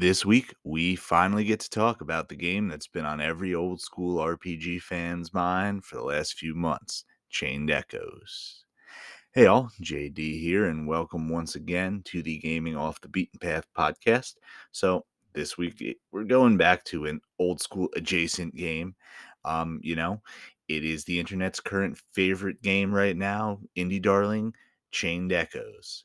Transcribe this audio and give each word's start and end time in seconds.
This 0.00 0.24
week, 0.24 0.54
we 0.64 0.96
finally 0.96 1.44
get 1.44 1.60
to 1.60 1.68
talk 1.68 2.00
about 2.00 2.30
the 2.30 2.34
game 2.34 2.68
that's 2.68 2.86
been 2.86 3.04
on 3.04 3.20
every 3.20 3.54
old 3.54 3.82
school 3.82 4.16
RPG 4.16 4.80
fan's 4.80 5.34
mind 5.34 5.84
for 5.84 5.96
the 5.96 6.02
last 6.02 6.38
few 6.38 6.54
months 6.54 7.04
Chained 7.28 7.70
Echoes. 7.70 8.64
Hey, 9.34 9.44
all, 9.44 9.70
JD 9.82 10.40
here, 10.40 10.68
and 10.68 10.88
welcome 10.88 11.28
once 11.28 11.54
again 11.54 12.00
to 12.06 12.22
the 12.22 12.38
Gaming 12.38 12.78
Off 12.78 12.98
the 13.02 13.08
Beaten 13.08 13.38
Path 13.40 13.66
podcast. 13.76 14.36
So, 14.72 15.04
this 15.34 15.58
week, 15.58 15.98
we're 16.12 16.24
going 16.24 16.56
back 16.56 16.82
to 16.84 17.04
an 17.04 17.20
old 17.38 17.60
school 17.60 17.90
adjacent 17.94 18.56
game. 18.56 18.94
Um, 19.44 19.80
you 19.82 19.96
know, 19.96 20.22
it 20.68 20.82
is 20.82 21.04
the 21.04 21.20
internet's 21.20 21.60
current 21.60 22.00
favorite 22.14 22.62
game 22.62 22.90
right 22.90 23.18
now, 23.18 23.60
indie 23.76 24.00
darling, 24.00 24.54
Chained 24.92 25.30
Echoes. 25.30 26.04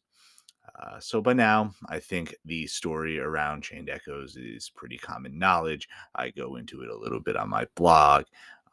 Uh, 0.80 1.00
so 1.00 1.22
by 1.22 1.34
now, 1.34 1.74
I 1.88 2.00
think 2.00 2.36
the 2.44 2.68
story 2.68 3.20
around 3.20 3.64
Chained 3.64 3.90
Echoes 3.90 4.36
is 4.36 4.70
pretty 4.70 4.98
common 4.98 5.40
knowledge. 5.40 5.88
I 6.16 6.32
go 6.32 6.58
into 6.58 6.82
it 6.82 6.90
a 6.90 6.98
little 6.98 7.20
bit 7.20 7.38
on 7.38 7.50
my 7.50 7.66
blog. 7.76 8.26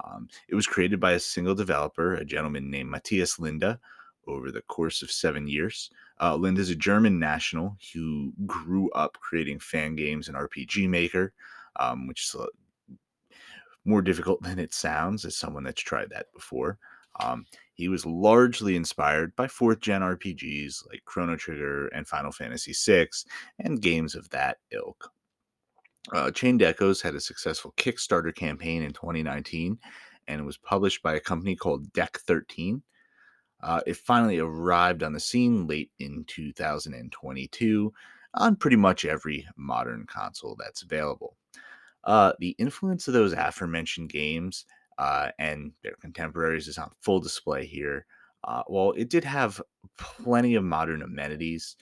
Um, 0.04 0.28
it 0.48 0.54
was 0.54 0.66
created 0.66 0.98
by 0.98 1.12
a 1.12 1.20
single 1.20 1.54
developer, 1.54 2.14
a 2.14 2.24
gentleman 2.24 2.70
named 2.70 2.90
Matthias 2.90 3.38
Linda, 3.38 3.78
over 4.26 4.50
the 4.50 4.62
course 4.62 5.02
of 5.02 5.10
seven 5.10 5.46
years. 5.46 5.90
Uh, 6.20 6.34
Linda 6.36 6.60
is 6.60 6.70
a 6.70 6.76
German 6.76 7.18
national 7.18 7.76
who 7.92 8.32
grew 8.46 8.90
up 8.92 9.18
creating 9.20 9.58
fan 9.58 9.96
games 9.96 10.28
and 10.28 10.36
RPG 10.36 10.88
Maker, 10.88 11.32
um, 11.76 12.06
which 12.06 12.22
is 12.22 12.36
more 13.84 14.02
difficult 14.02 14.42
than 14.42 14.58
it 14.58 14.74
sounds 14.74 15.24
as 15.24 15.36
someone 15.36 15.64
that's 15.64 15.82
tried 15.82 16.10
that 16.10 16.32
before. 16.32 16.78
Um, 17.22 17.46
he 17.74 17.88
was 17.88 18.06
largely 18.06 18.76
inspired 18.76 19.34
by 19.36 19.48
fourth 19.48 19.80
gen 19.80 20.02
RPGs 20.02 20.88
like 20.88 21.04
Chrono 21.04 21.36
Trigger 21.36 21.88
and 21.88 22.06
Final 22.06 22.32
Fantasy 22.32 22.72
VI 22.72 23.08
and 23.58 23.80
games 23.80 24.14
of 24.14 24.28
that 24.30 24.58
ilk. 24.70 25.10
Uh, 26.12 26.30
Chained 26.30 26.62
Echoes 26.62 27.00
had 27.00 27.14
a 27.14 27.20
successful 27.20 27.72
Kickstarter 27.76 28.34
campaign 28.34 28.82
in 28.82 28.92
2019 28.92 29.78
and 30.28 30.46
was 30.46 30.56
published 30.56 31.02
by 31.02 31.14
a 31.14 31.20
company 31.20 31.56
called 31.56 31.92
Deck 31.92 32.18
13. 32.18 32.82
Uh, 33.62 33.80
it 33.86 33.96
finally 33.96 34.38
arrived 34.38 35.02
on 35.02 35.12
the 35.12 35.20
scene 35.20 35.66
late 35.66 35.90
in 36.00 36.24
2022 36.26 37.92
on 38.34 38.56
pretty 38.56 38.76
much 38.76 39.04
every 39.04 39.46
modern 39.56 40.04
console 40.06 40.56
that's 40.58 40.82
available. 40.82 41.36
Uh, 42.04 42.32
the 42.40 42.56
influence 42.58 43.06
of 43.06 43.14
those 43.14 43.32
aforementioned 43.32 44.10
games 44.10 44.66
uh, 44.98 45.30
and 45.38 45.72
their 45.82 45.94
contemporaries 46.00 46.68
is 46.68 46.78
on 46.78 46.90
full 47.00 47.20
display 47.20 47.66
here. 47.66 48.06
Uh, 48.44 48.62
while 48.66 48.92
it 48.92 49.08
did 49.08 49.24
have 49.24 49.60
plenty 49.98 50.54
of 50.54 50.64
modern 50.64 51.02
amenities, 51.02 51.76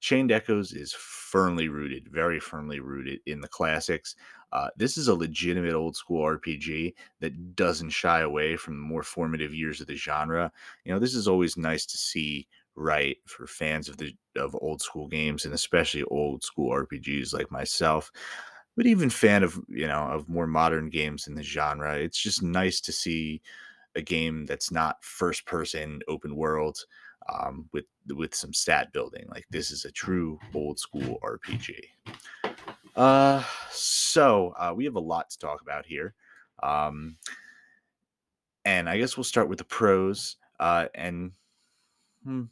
Chained 0.00 0.30
Echoes 0.30 0.72
is 0.72 0.92
firmly 0.92 1.68
rooted, 1.68 2.08
very 2.08 2.38
firmly 2.38 2.80
rooted 2.80 3.20
in 3.26 3.40
the 3.40 3.48
classics. 3.48 4.14
Uh, 4.52 4.68
this 4.76 4.96
is 4.96 5.08
a 5.08 5.14
legitimate 5.14 5.74
old 5.74 5.96
school 5.96 6.24
RPG 6.24 6.94
that 7.20 7.56
doesn't 7.56 7.90
shy 7.90 8.20
away 8.20 8.56
from 8.56 8.74
the 8.74 8.86
more 8.86 9.02
formative 9.02 9.54
years 9.54 9.80
of 9.80 9.88
the 9.88 9.96
genre. 9.96 10.50
You 10.84 10.92
know, 10.92 10.98
this 10.98 11.14
is 11.14 11.28
always 11.28 11.56
nice 11.56 11.84
to 11.86 11.98
see 11.98 12.46
right 12.78 13.16
for 13.26 13.46
fans 13.46 13.88
of 13.88 13.96
the 13.96 14.14
of 14.36 14.56
old 14.60 14.80
school 14.80 15.08
games 15.08 15.44
and 15.44 15.52
especially 15.52 16.04
old 16.04 16.44
school 16.44 16.70
RPGs 16.70 17.34
like 17.34 17.50
myself 17.50 18.12
but 18.78 18.86
even 18.86 19.10
fan 19.10 19.42
of 19.42 19.60
you 19.68 19.88
know 19.88 20.04
of 20.04 20.28
more 20.28 20.46
modern 20.46 20.88
games 20.88 21.26
in 21.26 21.34
the 21.34 21.42
genre 21.42 21.96
it's 21.96 22.22
just 22.22 22.44
nice 22.44 22.80
to 22.80 22.92
see 22.92 23.42
a 23.96 24.00
game 24.00 24.46
that's 24.46 24.70
not 24.70 25.02
first 25.02 25.44
person 25.46 26.00
open 26.06 26.36
world 26.36 26.78
um, 27.28 27.68
with 27.72 27.86
with 28.14 28.34
some 28.34 28.54
stat 28.54 28.92
building 28.92 29.26
like 29.30 29.44
this 29.50 29.72
is 29.72 29.84
a 29.84 29.90
true 29.90 30.38
old 30.54 30.78
school 30.78 31.18
rpg 31.24 31.74
uh 32.94 33.42
so 33.70 34.54
uh, 34.56 34.72
we 34.74 34.84
have 34.84 34.94
a 34.94 35.00
lot 35.00 35.28
to 35.28 35.38
talk 35.38 35.60
about 35.60 35.84
here 35.84 36.14
um 36.62 37.16
and 38.64 38.88
i 38.88 38.96
guess 38.96 39.16
we'll 39.16 39.24
start 39.24 39.48
with 39.48 39.58
the 39.58 39.64
pros 39.64 40.36
uh 40.60 40.86
and 40.94 41.32
hmm, 42.22 42.44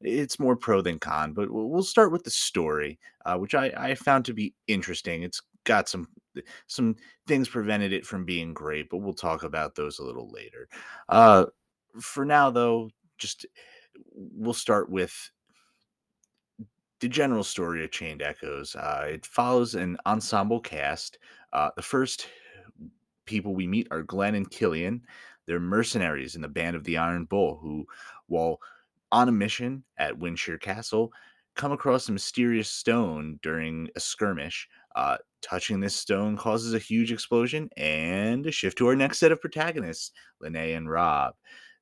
it's 0.00 0.38
more 0.38 0.56
pro 0.56 0.82
than 0.82 0.98
con, 0.98 1.32
but 1.32 1.50
we'll 1.50 1.82
start 1.82 2.12
with 2.12 2.22
the 2.22 2.30
story, 2.30 2.98
uh, 3.24 3.36
which 3.38 3.54
I, 3.54 3.72
I 3.76 3.94
found 3.94 4.26
to 4.26 4.34
be 4.34 4.54
interesting. 4.68 5.22
It's 5.22 5.40
got 5.66 5.88
some 5.88 6.08
some 6.66 6.96
things 7.26 7.48
prevented 7.48 7.92
it 7.92 8.06
from 8.06 8.24
being 8.24 8.54
great, 8.54 8.88
but 8.90 8.98
we'll 8.98 9.14
talk 9.14 9.42
about 9.42 9.74
those 9.74 9.98
a 9.98 10.04
little 10.04 10.30
later. 10.30 10.68
Uh, 11.08 11.46
for 12.00 12.24
now, 12.24 12.50
though, 12.50 12.90
just 13.18 13.46
we'll 14.14 14.54
start 14.54 14.90
with 14.90 15.30
the 17.00 17.08
general 17.08 17.44
story 17.44 17.84
of 17.84 17.90
Chained 17.90 18.22
Echoes. 18.22 18.74
Uh, 18.74 19.06
it 19.10 19.26
follows 19.26 19.74
an 19.74 19.98
ensemble 20.06 20.60
cast. 20.60 21.18
Uh, 21.52 21.70
the 21.76 21.82
first 21.82 22.28
people 23.26 23.54
we 23.54 23.66
meet 23.66 23.88
are 23.90 24.02
Glenn 24.02 24.34
and 24.34 24.50
Kylian. 24.50 25.00
They're 25.46 25.60
mercenaries 25.60 26.34
in 26.36 26.42
the 26.42 26.48
band 26.48 26.76
of 26.76 26.84
the 26.84 26.98
Iron 26.98 27.24
Bull, 27.24 27.58
who, 27.60 27.86
while 28.26 28.58
on 29.12 29.28
a 29.28 29.32
mission 29.32 29.84
at 29.98 30.18
Windshear 30.18 30.60
Castle, 30.60 31.12
come 31.54 31.72
across 31.72 32.08
a 32.08 32.12
mysterious 32.12 32.68
stone 32.68 33.38
during 33.42 33.88
a 33.96 34.00
skirmish. 34.00 34.68
Uh, 34.94 35.16
touching 35.46 35.80
this 35.80 35.94
stone 35.94 36.36
causes 36.36 36.74
a 36.74 36.78
huge 36.78 37.12
explosion 37.12 37.70
and 37.76 38.44
a 38.46 38.50
shift 38.50 38.76
to 38.78 38.88
our 38.88 38.96
next 38.96 39.18
set 39.18 39.32
of 39.32 39.40
protagonists, 39.40 40.12
Lenne 40.40 40.56
and 40.56 40.90
Robb. 40.90 41.34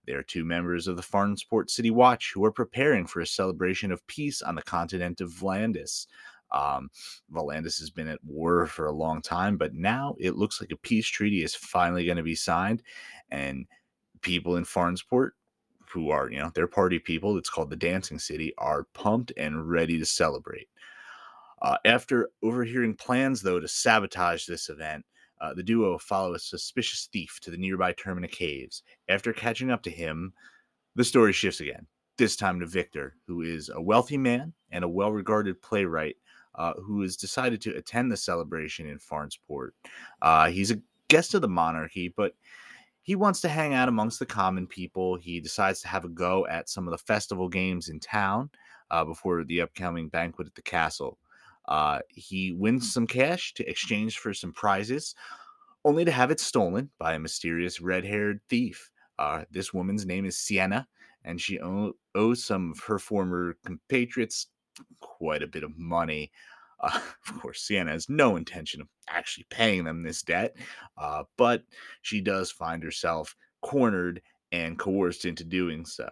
They 0.06 0.12
are 0.12 0.22
two 0.22 0.44
members 0.44 0.86
of 0.86 0.96
the 0.96 1.02
Farnsport 1.02 1.70
City 1.70 1.90
Watch 1.90 2.32
who 2.34 2.44
are 2.44 2.52
preparing 2.52 3.06
for 3.06 3.20
a 3.20 3.26
celebration 3.26 3.90
of 3.90 4.06
peace 4.06 4.42
on 4.42 4.54
the 4.54 4.62
continent 4.62 5.22
of 5.22 5.30
Valandis. 5.30 6.06
Um, 6.52 6.90
Valandis 7.32 7.78
has 7.80 7.90
been 7.90 8.08
at 8.08 8.22
war 8.22 8.66
for 8.66 8.86
a 8.86 8.92
long 8.92 9.22
time, 9.22 9.56
but 9.56 9.72
now 9.72 10.14
it 10.18 10.36
looks 10.36 10.60
like 10.60 10.70
a 10.70 10.76
peace 10.76 11.08
treaty 11.08 11.42
is 11.42 11.54
finally 11.54 12.04
going 12.04 12.18
to 12.18 12.22
be 12.22 12.34
signed, 12.34 12.82
and 13.30 13.66
people 14.20 14.56
in 14.56 14.64
Farnsport 14.64 15.30
who 15.88 16.10
are, 16.10 16.28
you 16.28 16.38
know, 16.38 16.50
they're 16.54 16.66
party 16.66 16.98
people, 16.98 17.38
it's 17.38 17.48
called 17.48 17.70
the 17.70 17.76
Dancing 17.76 18.18
City, 18.18 18.52
are 18.58 18.88
pumped 18.94 19.32
and 19.36 19.70
ready 19.70 19.96
to 19.96 20.04
celebrate. 20.04 20.68
Uh, 21.64 21.78
after 21.86 22.28
overhearing 22.42 22.94
plans, 22.94 23.40
though, 23.40 23.58
to 23.58 23.66
sabotage 23.66 24.44
this 24.44 24.68
event, 24.68 25.02
uh, 25.40 25.54
the 25.54 25.62
duo 25.62 25.96
follow 25.96 26.34
a 26.34 26.38
suspicious 26.38 27.08
thief 27.10 27.38
to 27.40 27.50
the 27.50 27.56
nearby 27.56 27.90
Termina 27.94 28.30
Caves. 28.30 28.82
After 29.08 29.32
catching 29.32 29.70
up 29.70 29.82
to 29.84 29.90
him, 29.90 30.34
the 30.94 31.04
story 31.04 31.32
shifts 31.32 31.60
again, 31.60 31.86
this 32.18 32.36
time 32.36 32.60
to 32.60 32.66
Victor, 32.66 33.16
who 33.26 33.40
is 33.40 33.70
a 33.74 33.80
wealthy 33.80 34.18
man 34.18 34.52
and 34.72 34.84
a 34.84 34.88
well 34.88 35.10
regarded 35.10 35.62
playwright 35.62 36.16
uh, 36.54 36.74
who 36.74 37.00
has 37.00 37.16
decided 37.16 37.62
to 37.62 37.74
attend 37.76 38.12
the 38.12 38.16
celebration 38.18 38.86
in 38.86 38.98
Farnsport. 38.98 39.70
Uh, 40.20 40.50
he's 40.50 40.70
a 40.70 40.82
guest 41.08 41.32
of 41.32 41.40
the 41.40 41.48
monarchy, 41.48 42.12
but 42.14 42.34
he 43.00 43.14
wants 43.14 43.40
to 43.40 43.48
hang 43.48 43.72
out 43.72 43.88
amongst 43.88 44.18
the 44.18 44.26
common 44.26 44.66
people. 44.66 45.16
He 45.16 45.40
decides 45.40 45.80
to 45.80 45.88
have 45.88 46.04
a 46.04 46.10
go 46.10 46.46
at 46.46 46.68
some 46.68 46.86
of 46.86 46.92
the 46.92 46.98
festival 46.98 47.48
games 47.48 47.88
in 47.88 48.00
town 48.00 48.50
uh, 48.90 49.04
before 49.06 49.44
the 49.44 49.62
upcoming 49.62 50.10
banquet 50.10 50.46
at 50.46 50.54
the 50.54 50.62
castle. 50.62 51.18
Uh, 51.66 52.00
he 52.08 52.52
wins 52.52 52.92
some 52.92 53.06
cash 53.06 53.54
to 53.54 53.68
exchange 53.68 54.18
for 54.18 54.34
some 54.34 54.52
prizes, 54.52 55.14
only 55.84 56.04
to 56.04 56.10
have 56.10 56.30
it 56.30 56.40
stolen 56.40 56.90
by 56.98 57.14
a 57.14 57.18
mysterious 57.18 57.80
red 57.80 58.04
haired 58.04 58.40
thief. 58.48 58.90
Uh, 59.18 59.44
this 59.50 59.72
woman's 59.72 60.06
name 60.06 60.24
is 60.24 60.38
Sienna, 60.38 60.86
and 61.24 61.40
she 61.40 61.58
owes 61.60 62.44
some 62.44 62.72
of 62.72 62.80
her 62.80 62.98
former 62.98 63.56
compatriots 63.64 64.48
quite 65.00 65.42
a 65.42 65.48
bit 65.48 65.64
of 65.64 65.76
money. 65.76 66.30
Uh, 66.80 67.00
of 67.28 67.40
course, 67.40 67.62
Sienna 67.62 67.92
has 67.92 68.10
no 68.10 68.36
intention 68.36 68.80
of 68.82 68.88
actually 69.08 69.46
paying 69.48 69.84
them 69.84 70.02
this 70.02 70.22
debt, 70.22 70.54
uh, 70.98 71.22
but 71.38 71.62
she 72.02 72.20
does 72.20 72.50
find 72.50 72.82
herself 72.82 73.34
cornered 73.62 74.20
and 74.52 74.78
coerced 74.78 75.24
into 75.24 75.44
doing 75.44 75.86
so. 75.86 76.10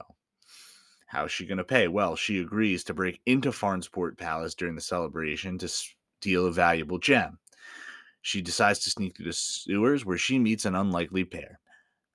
How's 1.13 1.31
she 1.31 1.45
going 1.45 1.59
to 1.59 1.65
pay? 1.65 1.89
Well, 1.89 2.17
she 2.17 2.41
agrees 2.41 2.85
to 2.85 2.95
break 2.95 3.21
into 3.27 3.51
Farnsport 3.51 4.17
Palace 4.17 4.55
during 4.55 4.75
the 4.75 4.81
celebration 4.81 5.59
to 5.59 5.69
steal 5.69 6.47
a 6.47 6.53
valuable 6.53 6.97
gem. 6.97 7.39
She 8.23 8.41
decides 8.41 8.79
to 8.79 8.91
sneak 8.91 9.15
through 9.15 9.27
the 9.27 9.35
sewers 9.35 10.07
where 10.07 10.17
she 10.17 10.39
meets 10.39 10.65
an 10.65 10.75
unlikely 10.75 11.25
pair, 11.25 11.61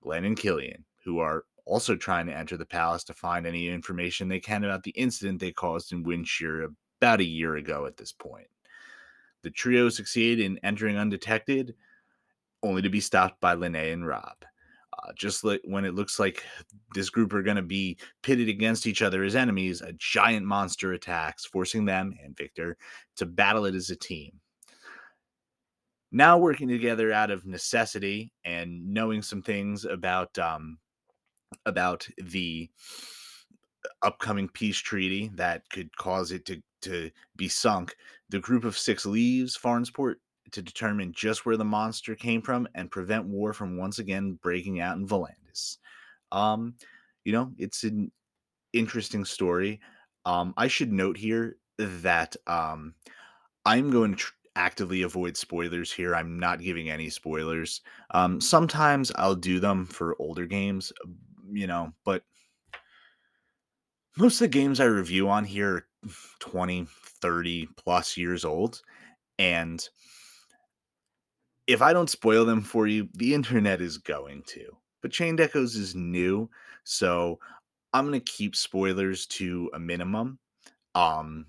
Glenn 0.01 0.25
and 0.25 0.35
Kylian, 0.35 0.83
who 1.05 1.19
are 1.19 1.45
also 1.63 1.95
trying 1.95 2.25
to 2.25 2.35
enter 2.35 2.57
the 2.57 2.65
palace 2.65 3.03
to 3.03 3.13
find 3.13 3.45
any 3.45 3.69
information 3.69 4.29
they 4.29 4.39
can 4.39 4.63
about 4.63 4.81
the 4.81 4.89
incident 4.91 5.41
they 5.41 5.51
caused 5.51 5.91
in 5.91 6.03
Windshear 6.03 6.67
about 6.99 7.19
a 7.19 7.23
year 7.23 7.55
ago 7.55 7.85
at 7.85 7.97
this 7.97 8.11
point. 8.11 8.47
The 9.43 9.51
trio 9.51 9.89
succeed 9.89 10.39
in 10.39 10.59
entering 10.63 10.97
undetected, 10.97 11.75
only 12.63 12.81
to 12.81 12.89
be 12.89 13.01
stopped 13.01 13.39
by 13.41 13.53
Lenne 13.53 13.75
and 13.75 14.07
Robb. 14.07 14.43
Uh, 15.03 15.11
just 15.15 15.43
like 15.43 15.61
when 15.65 15.85
it 15.85 15.93
looks 15.93 16.19
like 16.19 16.43
this 16.95 17.09
group 17.09 17.33
are 17.33 17.43
going 17.43 17.57
to 17.57 17.61
be 17.61 17.97
pitted 18.23 18.49
against 18.49 18.87
each 18.87 19.01
other 19.01 19.23
as 19.23 19.35
enemies, 19.35 19.81
a 19.81 19.93
giant 19.93 20.45
monster 20.45 20.93
attacks, 20.93 21.45
forcing 21.45 21.85
them 21.85 22.15
and 22.23 22.35
Victor 22.35 22.77
to 23.15 23.25
battle 23.25 23.65
it 23.65 23.75
as 23.75 23.89
a 23.89 23.95
team. 23.95 24.31
Now 26.11 26.37
working 26.37 26.67
together 26.67 27.11
out 27.11 27.31
of 27.31 27.45
necessity 27.45 28.31
and 28.45 28.91
knowing 28.91 29.21
some 29.21 29.41
things 29.41 29.85
about 29.85 30.37
um, 30.39 30.79
about 31.65 32.07
the 32.17 32.69
upcoming 34.01 34.49
peace 34.49 34.77
treaty 34.77 35.29
that 35.35 35.69
could 35.69 35.95
cause 35.97 36.31
it 36.31 36.45
to 36.45 36.61
to 36.81 37.11
be 37.35 37.49
sunk, 37.49 37.95
the 38.29 38.39
group 38.39 38.63
of 38.63 38.77
six 38.77 39.05
leaves 39.05 39.57
Farnsport 39.57 40.15
to 40.51 40.61
determine 40.61 41.13
just 41.13 41.45
where 41.45 41.57
the 41.57 41.65
monster 41.65 42.15
came 42.15 42.41
from 42.41 42.67
and 42.75 42.91
prevent 42.91 43.25
war 43.25 43.53
from 43.53 43.77
once 43.77 43.99
again 43.99 44.39
breaking 44.41 44.79
out 44.79 44.97
in 44.97 45.07
Valandis. 45.07 45.77
Um, 46.31 46.75
you 47.23 47.33
know, 47.33 47.51
it's 47.57 47.83
an 47.83 48.11
interesting 48.73 49.25
story. 49.25 49.79
Um, 50.25 50.53
I 50.57 50.67
should 50.67 50.91
note 50.91 51.17
here 51.17 51.57
that 51.77 52.35
um, 52.47 52.95
I'm 53.65 53.89
going 53.89 54.11
to 54.11 54.17
tr- 54.17 54.33
actively 54.55 55.03
avoid 55.03 55.37
spoilers 55.37 55.91
here. 55.91 56.15
I'm 56.15 56.39
not 56.39 56.59
giving 56.59 56.89
any 56.89 57.09
spoilers. 57.09 57.81
Um, 58.11 58.41
sometimes 58.41 59.11
I'll 59.15 59.35
do 59.35 59.59
them 59.59 59.85
for 59.85 60.15
older 60.19 60.45
games, 60.45 60.91
you 61.51 61.67
know, 61.67 61.93
but 62.03 62.23
most 64.17 64.35
of 64.35 64.39
the 64.39 64.47
games 64.47 64.79
I 64.79 64.85
review 64.85 65.29
on 65.29 65.45
here 65.45 65.75
are 65.75 65.87
20, 66.39 66.87
30 67.21 67.67
plus 67.77 68.17
years 68.17 68.43
old. 68.43 68.81
And 69.37 69.87
if 71.67 71.81
I 71.81 71.93
don't 71.93 72.09
spoil 72.09 72.45
them 72.45 72.61
for 72.61 72.87
you, 72.87 73.09
the 73.13 73.33
internet 73.33 73.81
is 73.81 73.97
going 73.97 74.43
to. 74.47 74.75
But 75.01 75.11
Chained 75.11 75.39
Echoes 75.39 75.75
is 75.75 75.95
new, 75.95 76.49
so 76.83 77.39
I'm 77.93 78.07
going 78.07 78.19
to 78.19 78.31
keep 78.31 78.55
spoilers 78.55 79.27
to 79.27 79.69
a 79.73 79.79
minimum. 79.79 80.39
Um, 80.95 81.45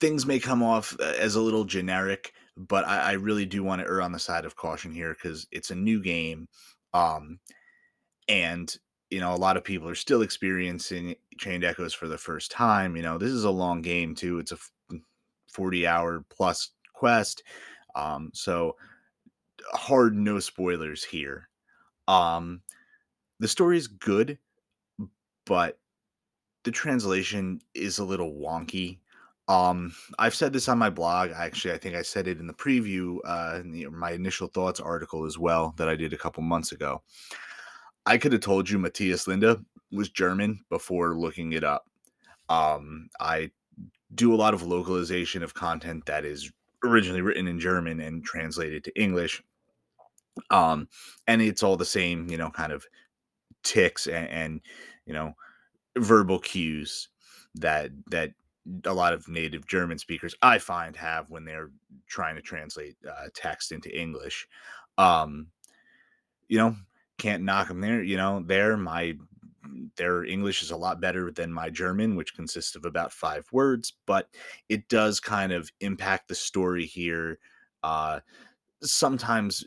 things 0.00 0.26
may 0.26 0.38
come 0.38 0.62
off 0.62 0.96
uh, 1.00 1.14
as 1.18 1.34
a 1.34 1.40
little 1.40 1.64
generic, 1.64 2.32
but 2.56 2.86
I, 2.86 2.98
I 2.98 3.12
really 3.12 3.46
do 3.46 3.64
want 3.64 3.80
to 3.80 3.86
err 3.88 4.02
on 4.02 4.12
the 4.12 4.18
side 4.18 4.44
of 4.44 4.56
caution 4.56 4.92
here 4.92 5.14
because 5.14 5.46
it's 5.50 5.70
a 5.70 5.74
new 5.74 6.02
game. 6.02 6.48
Um, 6.92 7.40
and 8.28 8.74
you 9.10 9.20
know, 9.20 9.34
a 9.34 9.36
lot 9.36 9.56
of 9.56 9.64
people 9.64 9.88
are 9.88 9.94
still 9.94 10.22
experiencing 10.22 11.14
Chained 11.38 11.64
Echoes 11.64 11.92
for 11.92 12.08
the 12.08 12.16
first 12.16 12.50
time. 12.50 12.96
You 12.96 13.02
know, 13.02 13.18
this 13.18 13.30
is 13.30 13.44
a 13.44 13.50
long 13.50 13.82
game 13.82 14.14
too. 14.14 14.38
It's 14.38 14.52
a 14.52 14.58
40 15.52 15.86
hour 15.86 16.24
plus 16.30 16.70
quest. 17.02 17.42
Um, 17.96 18.30
so 18.32 18.76
hard 19.72 20.14
no 20.14 20.38
spoilers 20.38 21.02
here. 21.02 21.48
Um, 22.06 22.62
the 23.40 23.48
story 23.48 23.76
is 23.76 23.88
good, 23.88 24.38
but 25.44 25.80
the 26.62 26.70
translation 26.70 27.60
is 27.74 27.98
a 27.98 28.04
little 28.04 28.32
wonky. 28.34 29.00
Um, 29.48 29.92
I've 30.20 30.36
said 30.36 30.52
this 30.52 30.68
on 30.68 30.78
my 30.78 30.90
blog. 30.90 31.30
Actually, 31.34 31.74
I 31.74 31.78
think 31.78 31.96
I 31.96 32.02
said 32.02 32.28
it 32.28 32.38
in 32.38 32.46
the 32.46 32.54
preview, 32.54 33.18
uh, 33.24 33.58
in 33.60 33.72
the, 33.72 33.86
my 33.88 34.12
initial 34.12 34.46
thoughts 34.46 34.78
article 34.78 35.26
as 35.26 35.36
well 35.36 35.74
that 35.78 35.88
I 35.88 35.96
did 35.96 36.12
a 36.12 36.18
couple 36.18 36.44
months 36.44 36.70
ago. 36.70 37.02
I 38.06 38.16
could 38.16 38.30
have 38.30 38.42
told 38.42 38.70
you 38.70 38.78
Matthias 38.78 39.26
Linda 39.26 39.60
was 39.90 40.08
German 40.08 40.60
before 40.70 41.18
looking 41.18 41.52
it 41.52 41.64
up. 41.64 41.88
Um, 42.48 43.08
I 43.18 43.50
do 44.14 44.32
a 44.32 44.36
lot 44.36 44.54
of 44.54 44.62
localization 44.62 45.42
of 45.42 45.52
content 45.52 46.06
that 46.06 46.24
is 46.24 46.52
originally 46.84 47.22
written 47.22 47.48
in 47.48 47.60
German 47.60 48.00
and 48.00 48.24
translated 48.24 48.84
to 48.84 49.00
English. 49.00 49.42
Um, 50.50 50.88
and 51.26 51.42
it's 51.42 51.62
all 51.62 51.76
the 51.76 51.84
same, 51.84 52.28
you 52.30 52.38
know, 52.38 52.50
kind 52.50 52.72
of 52.72 52.86
ticks 53.62 54.06
and, 54.06 54.28
and 54.28 54.60
you 55.06 55.12
know 55.12 55.34
verbal 55.98 56.38
cues 56.38 57.08
that 57.54 57.90
that 58.10 58.32
a 58.84 58.92
lot 58.92 59.12
of 59.12 59.28
native 59.28 59.66
German 59.66 59.98
speakers 59.98 60.34
I 60.40 60.58
find 60.58 60.96
have 60.96 61.28
when 61.30 61.44
they're 61.44 61.70
trying 62.06 62.36
to 62.36 62.42
translate 62.42 62.96
uh, 63.08 63.28
text 63.34 63.72
into 63.72 63.96
English. 63.96 64.46
Um, 64.98 65.48
you 66.48 66.58
know, 66.58 66.76
can't 67.18 67.42
knock 67.42 67.68
them 67.68 67.80
there. 67.80 68.02
You 68.02 68.16
know, 68.16 68.42
there 68.46 68.76
my 68.76 69.16
their 69.96 70.24
English 70.24 70.62
is 70.62 70.70
a 70.70 70.76
lot 70.76 71.00
better 71.00 71.30
than 71.30 71.52
my 71.52 71.70
German, 71.70 72.16
which 72.16 72.34
consists 72.34 72.74
of 72.76 72.84
about 72.84 73.12
five 73.12 73.46
words, 73.52 73.94
but 74.06 74.28
it 74.68 74.88
does 74.88 75.20
kind 75.20 75.52
of 75.52 75.70
impact 75.80 76.28
the 76.28 76.34
story 76.34 76.86
here. 76.86 77.38
Uh, 77.82 78.20
sometimes 78.82 79.64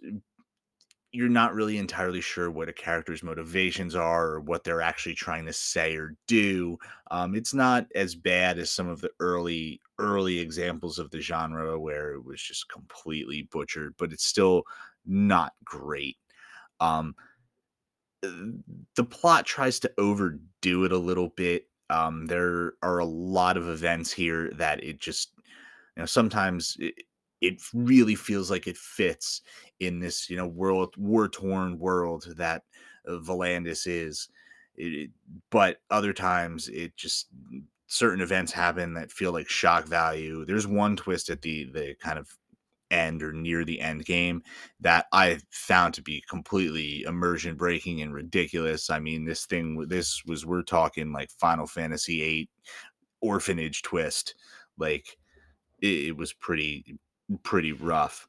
you're 1.16 1.30
not 1.30 1.54
really 1.54 1.78
entirely 1.78 2.20
sure 2.20 2.52
what 2.52 2.68
a 2.68 2.74
character's 2.74 3.24
motivations 3.24 3.96
are 3.96 4.32
or 4.32 4.42
what 4.42 4.66
they're 4.66 4.82
actually 4.82 5.16
trying 5.16 5.46
to 5.46 5.54
say 5.54 5.96
or 5.96 6.14
do. 6.28 6.78
Um, 7.10 7.36
it's 7.36 7.54
not 7.54 7.88
as 7.96 8.16
bad 8.16 8.60
as 8.60 8.70
some 8.70 8.90
of 8.90 9.00
the 9.00 9.10
early 9.22 9.80
early 9.98 10.38
examples 10.40 11.00
of 11.00 11.10
the 11.12 11.22
genre 11.22 11.80
where 11.80 12.16
it 12.16 12.26
was 12.26 12.42
just 12.42 12.68
completely 12.68 13.44
butchered, 13.44 13.94
but 13.98 14.12
it's 14.12 14.26
still 14.26 14.64
not 15.06 15.54
great. 15.64 16.18
Um, 16.82 17.16
the 18.22 19.04
plot 19.04 19.46
tries 19.46 19.80
to 19.80 19.92
overdo 19.98 20.86
it 20.86 20.92
a 20.92 20.98
little 20.98 21.30
bit. 21.30 21.68
Um, 21.90 22.26
there 22.26 22.74
are 22.82 23.00
a 23.00 23.06
lot 23.06 23.58
of 23.58 23.70
events 23.70 24.12
here 24.12 24.52
that 24.56 24.84
it 24.84 25.00
just, 25.00 25.32
you 25.96 26.02
know, 26.02 26.06
sometimes 26.06 26.76
it, 26.80 26.96
it 27.42 27.62
really 27.74 28.16
feels 28.16 28.50
like 28.50 28.68
it 28.68 28.78
fits 28.78 29.42
in 29.80 30.00
this, 30.00 30.30
you 30.30 30.38
know, 30.38 30.48
world 30.48 30.96
war 30.98 31.28
torn 31.28 31.78
world 31.78 32.26
that 32.38 32.64
uh, 33.08 33.20
Valandis 33.20 33.86
is. 33.86 34.30
It, 34.78 35.12
but 35.52 35.78
other 35.90 36.12
times 36.12 36.68
it 36.68 36.98
just 36.98 37.28
certain 37.88 38.22
events 38.22 38.52
happen 38.52 38.94
that 38.96 39.12
feel 39.12 39.32
like 39.32 39.48
shock 39.48 39.86
value. 39.86 40.44
There's 40.46 40.68
one 40.68 40.96
twist 40.96 41.30
at 41.30 41.42
the 41.42 41.66
the 41.66 41.96
kind 42.02 42.20
of 42.20 42.36
end 42.96 43.22
or 43.22 43.34
near 43.34 43.66
the 43.66 43.80
end 43.82 44.06
game 44.06 44.42
that 44.80 45.06
I 45.12 45.40
found 45.52 45.94
to 45.96 46.02
be 46.02 46.24
completely 46.30 47.04
immersion 47.04 47.56
breaking 47.56 48.02
and 48.02 48.14
ridiculous. 48.14 48.90
I 48.90 49.00
mean, 49.00 49.26
this 49.26 49.46
thing, 49.46 49.86
this 49.88 50.24
was, 50.26 50.46
we're 50.46 50.64
talking 50.64 51.12
like 51.12 51.30
Final 51.32 51.68
Fantasy 51.68 52.20
VIII 52.20 52.50
orphanage 53.22 53.82
twist. 53.82 54.36
Like, 54.78 55.18
it, 55.82 56.08
it 56.08 56.18
was 56.18 56.34
pretty, 56.34 56.98
pretty 57.44 57.74
rough. 57.74 58.28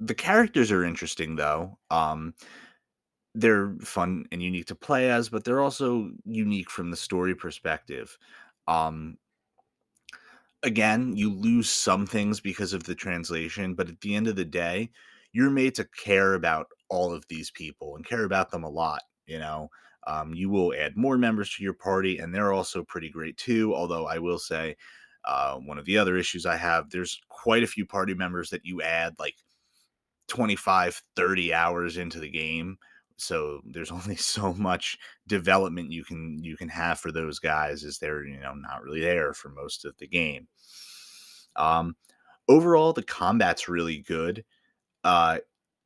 The 0.00 0.14
characters 0.14 0.70
are 0.70 0.84
interesting 0.84 1.34
though. 1.36 1.76
Um, 1.90 2.34
they're 3.34 3.74
fun 3.80 4.26
and 4.32 4.42
unique 4.42 4.66
to 4.66 4.74
play 4.74 5.10
as, 5.10 5.28
but 5.28 5.44
they're 5.44 5.60
also 5.60 6.10
unique 6.24 6.70
from 6.70 6.90
the 6.90 6.96
story 6.96 7.34
perspective. 7.34 8.16
Um, 8.66 9.16
again, 10.62 11.16
you 11.16 11.32
lose 11.32 11.70
some 11.70 12.06
things 12.06 12.40
because 12.40 12.72
of 12.72 12.84
the 12.84 12.94
translation, 12.94 13.74
but 13.74 13.88
at 13.88 14.00
the 14.00 14.14
end 14.14 14.26
of 14.26 14.36
the 14.36 14.44
day, 14.44 14.90
you're 15.32 15.50
made 15.50 15.74
to 15.76 15.84
care 15.84 16.34
about 16.34 16.66
all 16.88 17.12
of 17.12 17.24
these 17.28 17.50
people 17.50 17.96
and 17.96 18.06
care 18.06 18.24
about 18.24 18.50
them 18.50 18.64
a 18.64 18.68
lot. 18.68 19.02
You 19.26 19.38
know, 19.38 19.68
um, 20.06 20.34
you 20.34 20.48
will 20.48 20.74
add 20.74 20.96
more 20.96 21.18
members 21.18 21.54
to 21.54 21.62
your 21.62 21.74
party, 21.74 22.18
and 22.18 22.34
they're 22.34 22.52
also 22.52 22.82
pretty 22.82 23.10
great 23.10 23.36
too. 23.36 23.74
Although 23.74 24.06
I 24.06 24.18
will 24.18 24.38
say, 24.38 24.76
uh, 25.24 25.56
one 25.56 25.78
of 25.78 25.84
the 25.84 25.98
other 25.98 26.16
issues 26.16 26.46
I 26.46 26.56
have, 26.56 26.90
there's 26.90 27.20
quite 27.28 27.62
a 27.62 27.66
few 27.68 27.84
party 27.84 28.14
members 28.14 28.50
that 28.50 28.64
you 28.64 28.80
add 28.82 29.14
like 29.18 29.34
25, 30.28 31.02
30 31.16 31.54
hours 31.54 31.96
into 31.98 32.20
the 32.20 32.30
game 32.30 32.78
so 33.18 33.60
there's 33.64 33.90
only 33.92 34.16
so 34.16 34.54
much 34.54 34.96
development 35.26 35.92
you 35.92 36.04
can 36.04 36.42
you 36.42 36.56
can 36.56 36.68
have 36.68 36.98
for 36.98 37.12
those 37.12 37.38
guys 37.38 37.84
as 37.84 37.98
they're 37.98 38.24
you 38.24 38.40
know 38.40 38.54
not 38.54 38.82
really 38.82 39.00
there 39.00 39.34
for 39.34 39.50
most 39.50 39.84
of 39.84 39.96
the 39.98 40.06
game. 40.06 40.48
Um 41.56 41.96
overall 42.48 42.92
the 42.92 43.02
combat's 43.02 43.68
really 43.68 43.98
good. 43.98 44.44
Uh 45.04 45.38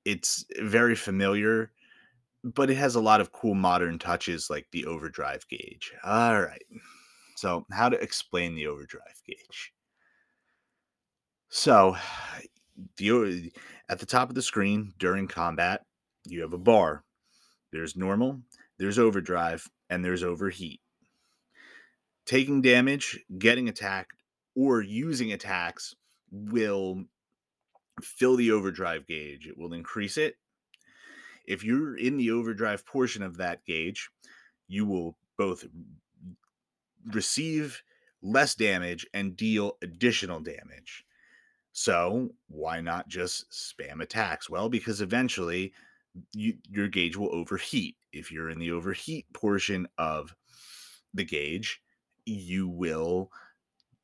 it's 0.04 0.44
very 0.60 0.94
familiar 0.94 1.72
but 2.44 2.70
it 2.70 2.76
has 2.76 2.96
a 2.96 3.00
lot 3.00 3.20
of 3.20 3.32
cool 3.32 3.54
modern 3.54 3.98
touches 3.98 4.50
like 4.50 4.66
the 4.72 4.84
overdrive 4.86 5.46
gauge. 5.48 5.92
All 6.02 6.40
right. 6.40 6.64
So 7.36 7.64
how 7.70 7.88
to 7.88 8.00
explain 8.02 8.56
the 8.56 8.66
overdrive 8.66 9.22
gauge? 9.26 9.72
So 11.48 11.96
the 12.96 13.52
at 13.88 13.98
the 13.98 14.06
top 14.06 14.28
of 14.28 14.34
the 14.34 14.42
screen 14.42 14.92
during 14.98 15.28
combat 15.28 15.84
you 16.24 16.40
have 16.40 16.52
a 16.52 16.58
bar 16.58 17.04
there's 17.73 17.97
normal, 17.97 18.41
there's 18.79 18.99
overdrive, 18.99 19.69
and 19.91 20.05
there's 20.05 20.23
overheat. 20.23 20.81
Taking 22.25 22.62
damage, 22.62 23.19
getting 23.38 23.69
attacked, 23.69 24.23
or 24.55 24.81
using 24.83 25.33
attacks 25.33 25.95
will 26.31 27.05
fill 28.00 28.37
the 28.37 28.50
overdrive 28.52 29.07
gauge. 29.07 29.47
It 29.47 29.59
will 29.59 29.73
increase 29.73 30.17
it. 30.17 30.37
If 31.47 31.64
you're 31.64 31.97
in 31.97 32.17
the 32.17 32.31
overdrive 32.31 32.87
portion 32.87 33.23
of 33.23 33.38
that 33.38 33.64
gauge, 33.64 34.11
you 34.69 34.87
will 34.87 35.17
both 35.37 35.64
receive 37.12 37.83
less 38.23 38.55
damage 38.55 39.07
and 39.12 39.37
deal 39.37 39.76
additional 39.83 40.41
damage. 40.41 41.05
So, 41.73 42.31
why 42.49 42.81
not 42.81 43.09
just 43.09 43.50
spam 43.50 44.02
attacks? 44.02 44.49
Well, 44.49 44.69
because 44.69 45.00
eventually 45.00 45.73
you, 46.33 46.54
your 46.69 46.88
gauge 46.88 47.16
will 47.16 47.35
overheat. 47.35 47.97
If 48.12 48.31
you're 48.31 48.50
in 48.50 48.59
the 48.59 48.73
overheat 48.73 49.26
portion 49.33 49.88
of 49.99 50.35
the 51.14 51.25
gauge, 51.25 51.81
you 52.25 52.69
will 52.69 53.31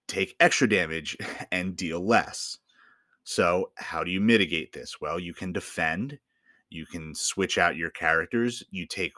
take 0.07 0.37
extra 0.41 0.69
damage 0.69 1.17
and 1.53 1.77
deal 1.77 2.05
less. 2.05 2.59
So, 3.25 3.73
how 3.77 4.05
do 4.05 4.11
you 4.11 4.21
mitigate 4.21 4.73
this? 4.73 5.01
Well, 5.01 5.19
you 5.19 5.35
can 5.35 5.53
defend, 5.53 6.19
you 6.71 6.87
can 6.87 7.15
switch 7.15 7.59
out 7.59 7.77
your 7.77 7.91
characters, 7.91 8.65
you 8.71 8.87
take 8.87 9.13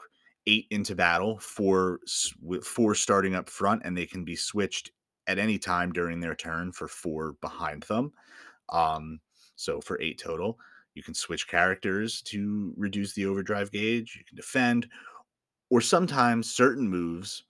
eight 0.47 0.67
into 0.69 0.95
battle, 0.95 1.39
four 1.39 1.99
four 2.63 2.95
starting 2.95 3.35
up 3.35 3.49
front, 3.49 3.83
and 3.85 3.97
they 3.97 4.05
can 4.05 4.25
be 4.25 4.35
switched 4.35 4.91
at 5.27 5.39
any 5.39 5.57
time 5.57 5.93
during 5.93 6.19
their 6.19 6.35
turn 6.35 6.71
for 6.71 6.87
four 6.87 7.33
behind 7.41 7.83
them. 7.83 8.11
Um, 8.69 9.19
so 9.55 9.79
for 9.79 10.01
eight 10.01 10.17
total, 10.17 10.57
you 10.93 11.03
can 11.03 11.13
switch 11.13 11.47
characters 11.47 12.21
to 12.23 12.73
reduce 12.77 13.13
the 13.13 13.25
overdrive 13.25 13.71
gauge. 13.71 14.15
You 14.17 14.25
can 14.25 14.35
defend, 14.35 14.87
or 15.69 15.81
sometimes 15.81 16.51
certain 16.51 16.87
moves, 16.87 17.43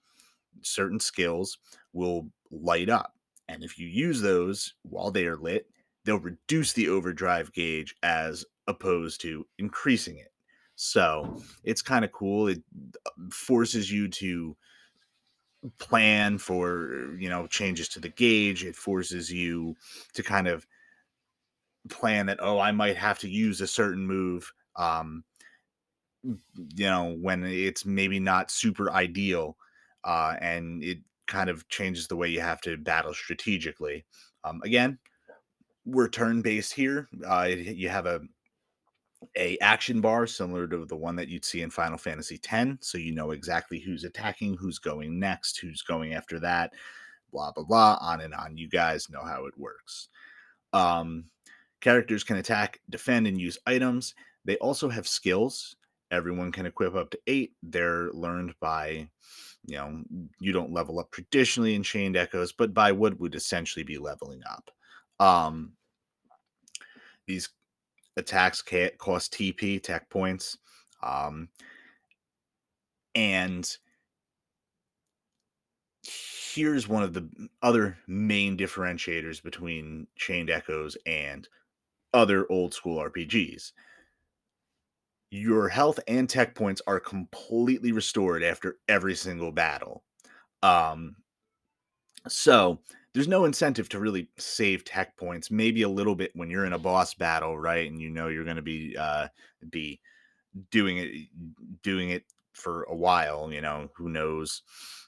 certain 0.62 1.00
skills 1.00 1.58
will 1.92 2.30
light 2.50 2.88
up. 2.88 3.14
And 3.48 3.64
if 3.64 3.78
you 3.78 3.88
use 3.88 4.20
those 4.20 4.74
while 4.82 5.10
they 5.10 5.26
are 5.26 5.36
lit, 5.36 5.68
they'll 6.04 6.18
reduce 6.18 6.72
the 6.72 6.88
overdrive 6.88 7.52
gauge 7.52 7.94
as 8.02 8.44
opposed 8.66 9.20
to 9.22 9.46
increasing 9.58 10.18
it. 10.18 10.32
So 10.76 11.40
it's 11.64 11.82
kind 11.82 12.04
of 12.04 12.12
cool. 12.12 12.48
It 12.48 12.62
uh, 13.06 13.10
forces 13.30 13.90
you 13.90 14.08
to 14.08 14.56
plan 15.78 16.38
for, 16.38 17.16
you 17.18 17.28
know, 17.28 17.46
changes 17.46 17.88
to 17.90 18.00
the 18.00 18.08
gauge. 18.08 18.64
It 18.64 18.74
forces 18.74 19.30
you 19.30 19.76
to 20.14 20.22
kind 20.22 20.48
of 20.48 20.66
plan 21.88 22.26
that, 22.26 22.38
oh, 22.40 22.58
I 22.58 22.72
might 22.72 22.96
have 22.96 23.18
to 23.20 23.28
use 23.28 23.60
a 23.60 23.66
certain 23.66 24.06
move. 24.06 24.52
Um, 24.76 25.24
you 26.22 26.86
know, 26.86 27.16
when 27.20 27.44
it's 27.44 27.84
maybe 27.84 28.20
not 28.20 28.50
super 28.50 28.90
ideal, 28.92 29.56
uh, 30.04 30.36
and 30.40 30.82
it 30.82 30.98
kind 31.26 31.50
of 31.50 31.68
changes 31.68 32.06
the 32.06 32.16
way 32.16 32.28
you 32.28 32.40
have 32.40 32.60
to 32.60 32.76
battle 32.76 33.14
strategically. 33.14 34.04
Um, 34.44 34.60
again, 34.64 34.98
we're 35.84 36.08
turn 36.08 36.42
based 36.42 36.74
here. 36.74 37.08
Uh, 37.26 37.48
you 37.48 37.88
have 37.88 38.06
a 38.06 38.20
a 39.36 39.56
action 39.58 40.00
bar 40.00 40.26
similar 40.26 40.66
to 40.66 40.84
the 40.84 40.96
one 40.96 41.14
that 41.16 41.28
you'd 41.28 41.44
see 41.44 41.62
in 41.62 41.70
Final 41.70 41.98
Fantasy 41.98 42.40
X, 42.50 42.76
so 42.80 42.98
you 42.98 43.12
know 43.12 43.30
exactly 43.30 43.78
who's 43.78 44.04
attacking, 44.04 44.56
who's 44.56 44.78
going 44.78 45.18
next, 45.18 45.58
who's 45.60 45.82
going 45.82 46.14
after 46.14 46.40
that, 46.40 46.72
blah 47.32 47.52
blah 47.52 47.64
blah, 47.64 47.98
on 48.00 48.20
and 48.20 48.34
on. 48.34 48.56
You 48.56 48.68
guys 48.68 49.10
know 49.10 49.22
how 49.22 49.46
it 49.46 49.56
works. 49.56 50.08
Um, 50.72 51.26
characters 51.82 52.24
can 52.24 52.36
attack, 52.36 52.80
defend, 52.88 53.26
and 53.26 53.38
use 53.38 53.58
items. 53.66 54.14
They 54.46 54.56
also 54.56 54.88
have 54.88 55.06
skills. 55.06 55.76
Everyone 56.10 56.50
can 56.50 56.64
equip 56.64 56.94
up 56.94 57.10
to 57.10 57.18
eight. 57.26 57.52
They're 57.62 58.10
learned 58.12 58.54
by, 58.60 59.08
you 59.66 59.76
know, 59.76 60.02
you 60.40 60.52
don't 60.52 60.72
level 60.72 60.98
up 60.98 61.10
traditionally 61.10 61.74
in 61.74 61.82
Chained 61.82 62.16
Echoes, 62.16 62.52
but 62.52 62.72
by 62.72 62.92
what 62.92 63.18
would 63.20 63.34
essentially 63.34 63.82
be 63.82 63.98
leveling 63.98 64.40
up. 64.48 64.70
Um, 65.20 65.72
these 67.26 67.50
attacks 68.16 68.62
cost 68.98 69.32
TP, 69.34 69.82
tech 69.82 70.08
points. 70.08 70.58
Um, 71.02 71.48
and 73.14 73.76
here's 76.54 76.88
one 76.88 77.02
of 77.02 77.14
the 77.14 77.28
other 77.62 77.96
main 78.06 78.56
differentiators 78.56 79.42
between 79.42 80.06
Chained 80.16 80.50
Echoes 80.50 80.96
and 81.06 81.48
other 82.14 82.46
old 82.50 82.74
school 82.74 82.98
RPGs. 82.98 83.72
Your 85.30 85.68
health 85.68 85.98
and 86.06 86.28
tech 86.28 86.54
points 86.54 86.82
are 86.86 87.00
completely 87.00 87.90
restored 87.90 88.42
after 88.42 88.78
every 88.88 89.14
single 89.14 89.50
battle. 89.50 90.04
Um, 90.62 91.16
so 92.28 92.80
there's 93.14 93.28
no 93.28 93.44
incentive 93.44 93.88
to 93.90 93.98
really 94.00 94.28
save 94.38 94.84
tech 94.84 95.16
points. 95.16 95.50
Maybe 95.50 95.82
a 95.82 95.88
little 95.88 96.14
bit 96.14 96.32
when 96.34 96.50
you're 96.50 96.64
in 96.64 96.72
a 96.72 96.78
boss 96.78 97.14
battle, 97.14 97.58
right? 97.58 97.90
And 97.90 98.00
you 98.00 98.10
know 98.10 98.28
you're 98.28 98.44
going 98.44 98.56
to 98.56 98.62
be 98.62 98.96
uh, 98.96 99.28
be 99.70 100.00
doing 100.70 100.98
it 100.98 101.28
doing 101.82 102.10
it 102.10 102.24
for 102.52 102.84
a 102.84 102.96
while. 102.96 103.52
You 103.52 103.60
know 103.60 103.90
who 103.96 104.08
knows 104.08 104.62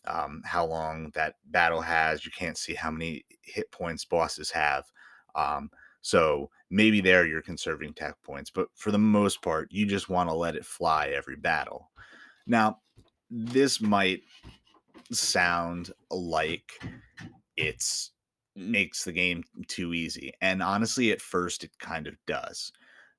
um, 0.07 0.43
how 0.45 0.67
long 0.67 1.11
that 1.15 1.37
battle 1.47 1.81
has. 1.83 2.25
You 2.25 2.33
can't 2.33 2.59
see 2.59 2.75
how 2.75 2.91
many 2.91 3.25
hit 3.43 3.71
points 3.73 4.05
bosses 4.05 4.51
have. 4.51 4.85
Um, 5.35 5.71
so 6.03 6.51
maybe 6.75 7.01
there 7.01 7.25
you're 7.25 7.41
conserving 7.41 7.95
tech 7.95 8.21
points, 8.25 8.51
but 8.51 8.67
for 8.75 8.91
the 8.91 8.99
most 8.99 9.41
part, 9.43 9.69
you 9.71 9.87
just 9.87 10.09
want 10.09 10.29
to 10.29 10.35
let 10.35 10.57
it 10.57 10.67
fly 10.67 11.07
every 11.09 11.37
battle. 11.37 11.89
Now, 12.49 12.79
this 13.31 13.81
might 13.81 14.23
sound 15.13 15.93
like 16.11 16.73
it's 17.57 18.11
mm-hmm. 18.59 18.73
makes 18.73 19.05
the 19.05 19.13
game 19.13 19.45
too 19.69 19.95
easy. 19.95 20.33
And 20.41 20.65
honestly, 20.65 21.13
at 21.13 21.23
first 21.23 21.63
it 21.63 21.71
kind 21.79 22.09
of 22.09 22.17
does. 22.27 22.73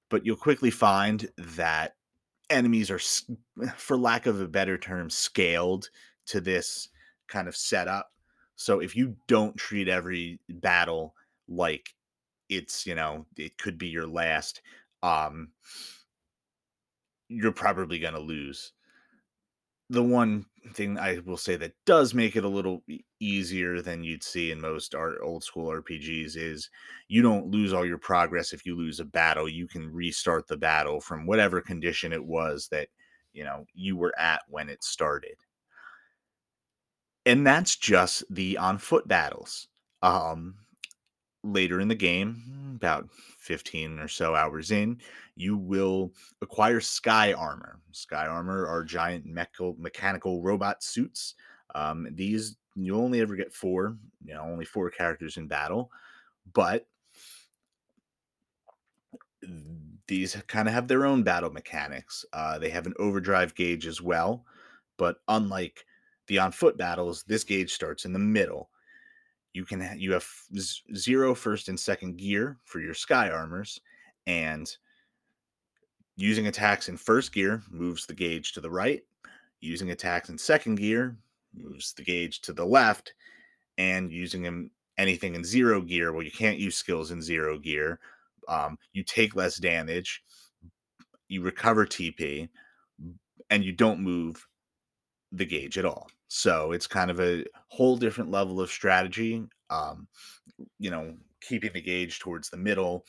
But 0.10 0.26
you'll 0.26 0.36
quickly 0.36 0.70
find 0.70 1.30
that 1.38 1.96
enemies 2.50 2.92
are 2.92 3.00
for 3.78 3.98
lack 3.98 4.26
of 4.26 4.42
a 4.42 4.50
better 4.50 4.78
term 4.78 5.10
scaled 5.10 5.90
to 6.28 6.42
this 6.42 6.90
kind 7.30 7.48
of 7.48 7.56
setup. 7.56 8.12
So 8.58 8.80
if 8.80 8.98
you 8.98 9.16
don't 9.28 9.56
treat 9.56 9.88
every 9.88 10.40
battle 10.50 11.16
like 11.48 11.96
it's, 12.50 12.86
you 12.86 12.96
know, 12.96 13.26
it 13.38 13.58
could 13.58 13.78
be 13.78 13.88
your 13.88 14.08
last 14.08 14.62
um 15.04 15.50
you're 17.28 17.52
probably 17.52 18.00
going 18.00 18.14
to 18.14 18.20
lose 18.20 18.74
the 19.90 20.04
one 20.04 20.46
thing 20.74 20.98
I 20.98 21.20
will 21.26 21.38
say 21.38 21.56
that 21.58 21.74
does 21.86 22.14
make 22.14 22.36
it 22.36 22.44
a 22.44 22.50
little 22.50 22.84
easier 23.20 23.82
than 23.82 24.04
you'd 24.04 24.24
see 24.24 24.50
in 24.52 24.60
most 24.60 24.96
art, 24.96 25.20
old 25.22 25.44
school 25.44 25.70
RPGs 25.70 26.36
is 26.36 26.70
you 27.08 27.22
don't 27.22 27.52
lose 27.52 27.72
all 27.72 27.86
your 27.86 28.00
progress 28.00 28.52
if 28.52 28.66
you 28.66 28.76
lose 28.76 29.00
a 29.00 29.06
battle. 29.06 29.48
You 29.48 29.68
can 29.68 29.92
restart 29.94 30.48
the 30.48 30.58
battle 30.58 31.00
from 31.00 31.28
whatever 31.28 31.62
condition 31.62 32.14
it 32.14 32.24
was 32.24 32.68
that 32.70 32.88
you 33.34 33.44
know 33.44 33.66
you 33.74 33.96
were 33.96 34.14
at 34.18 34.42
when 34.48 34.70
it 34.70 34.84
started. 34.84 35.36
And 37.26 37.46
that's 37.46 37.76
just 37.76 38.24
the 38.30 38.58
on 38.58 38.78
foot 38.78 39.08
battles. 39.08 39.68
Um, 40.02 40.56
later 41.46 41.80
in 41.80 41.88
the 41.88 41.96
game, 41.96 42.76
about 42.76 43.10
15 43.40 44.00
or 44.00 44.08
so 44.08 44.36
hours 44.36 44.72
in, 44.72 45.00
you 45.36 45.58
will 45.58 46.12
acquire 46.42 46.80
sky 46.80 47.34
armor. 47.34 47.80
Sky 47.92 48.28
armor 48.28 48.66
are 48.68 48.84
giant 48.84 49.26
mecha- 49.26 49.78
mechanical 49.78 50.42
robot 50.42 50.84
suits. 50.84 51.36
Um, 51.74 52.08
these 52.12 52.58
you 52.76 52.96
only 52.98 53.22
ever 53.22 53.36
get 53.36 53.54
four, 53.54 53.98
you 54.24 54.34
know, 54.34 54.42
only 54.42 54.66
four 54.66 54.90
characters 54.90 55.38
in 55.38 55.48
battle, 55.48 55.92
but 56.54 56.88
these 60.08 60.36
kind 60.48 60.68
of 60.68 60.74
have 60.74 60.88
their 60.88 61.06
own 61.06 61.24
battle 61.24 61.52
mechanics. 61.52 62.26
Uh, 62.34 62.60
they 62.60 62.70
have 62.70 62.86
an 62.86 62.94
overdrive 63.00 63.56
gauge 63.56 63.88
as 63.88 64.02
well, 64.02 64.46
but 64.98 65.18
unlike 65.28 65.86
the 66.28 66.40
on 66.40 66.52
foot 66.52 66.78
battles, 66.78 67.24
this 67.24 67.44
gauge 67.44 67.72
starts 67.74 68.06
in 68.06 68.14
the 68.14 68.20
middle 68.20 68.70
you 69.56 69.64
can 69.64 69.98
you 69.98 70.12
have 70.12 70.28
zero 70.96 71.34
first 71.34 71.70
and 71.70 71.80
second 71.80 72.18
gear 72.18 72.58
for 72.66 72.82
your 72.82 72.94
sky 72.94 73.30
armors 73.30 73.80
and 74.28 74.76
using 76.18 76.48
attacks 76.48 76.90
in 76.90 76.98
first 76.98 77.34
gear 77.34 77.64
moves 77.72 78.06
the 78.06 78.14
gauge 78.14 78.52
to 78.52 78.60
the 78.60 78.70
right 78.70 79.04
using 79.62 79.92
attacks 79.92 80.30
in 80.30 80.38
second 80.38 80.76
gear 80.76 81.18
moves 81.54 81.94
the 81.94 82.04
gauge 82.04 82.42
to 82.42 82.52
the 82.52 82.66
left 82.66 83.14
and 83.78 84.12
using 84.12 84.70
anything 84.98 85.36
in 85.36 85.44
zero 85.44 85.82
gear 85.82 86.12
well 86.12 86.24
you 86.24 86.32
can't 86.32 86.60
use 86.60 86.76
skills 86.76 87.12
in 87.12 87.22
zero 87.22 87.58
gear 87.58 88.00
um, 88.50 88.78
you 88.92 89.04
take 89.04 89.36
less 89.36 89.56
damage 89.56 90.22
you 91.30 91.42
recover 91.42 91.86
tp 91.86 92.50
and 93.50 93.64
you 93.64 93.72
don't 93.72 94.02
move 94.02 94.46
the 95.38 95.46
gauge 95.46 95.78
at 95.78 95.86
all 95.86 96.10
so 96.28 96.72
it's 96.72 96.88
kind 96.88 97.12
of 97.12 97.20
a 97.20 97.46
whole 97.68 97.98
different 97.98 98.32
level 98.32 98.60
of 98.60 98.70
strategy. 98.70 99.44
Um, 99.70 100.08
you 100.80 100.90
know, 100.90 101.16
keeping 101.42 101.72
the 101.74 101.82
gauge 101.82 102.20
towards 102.20 102.50
the 102.50 102.58
middle, 102.58 103.06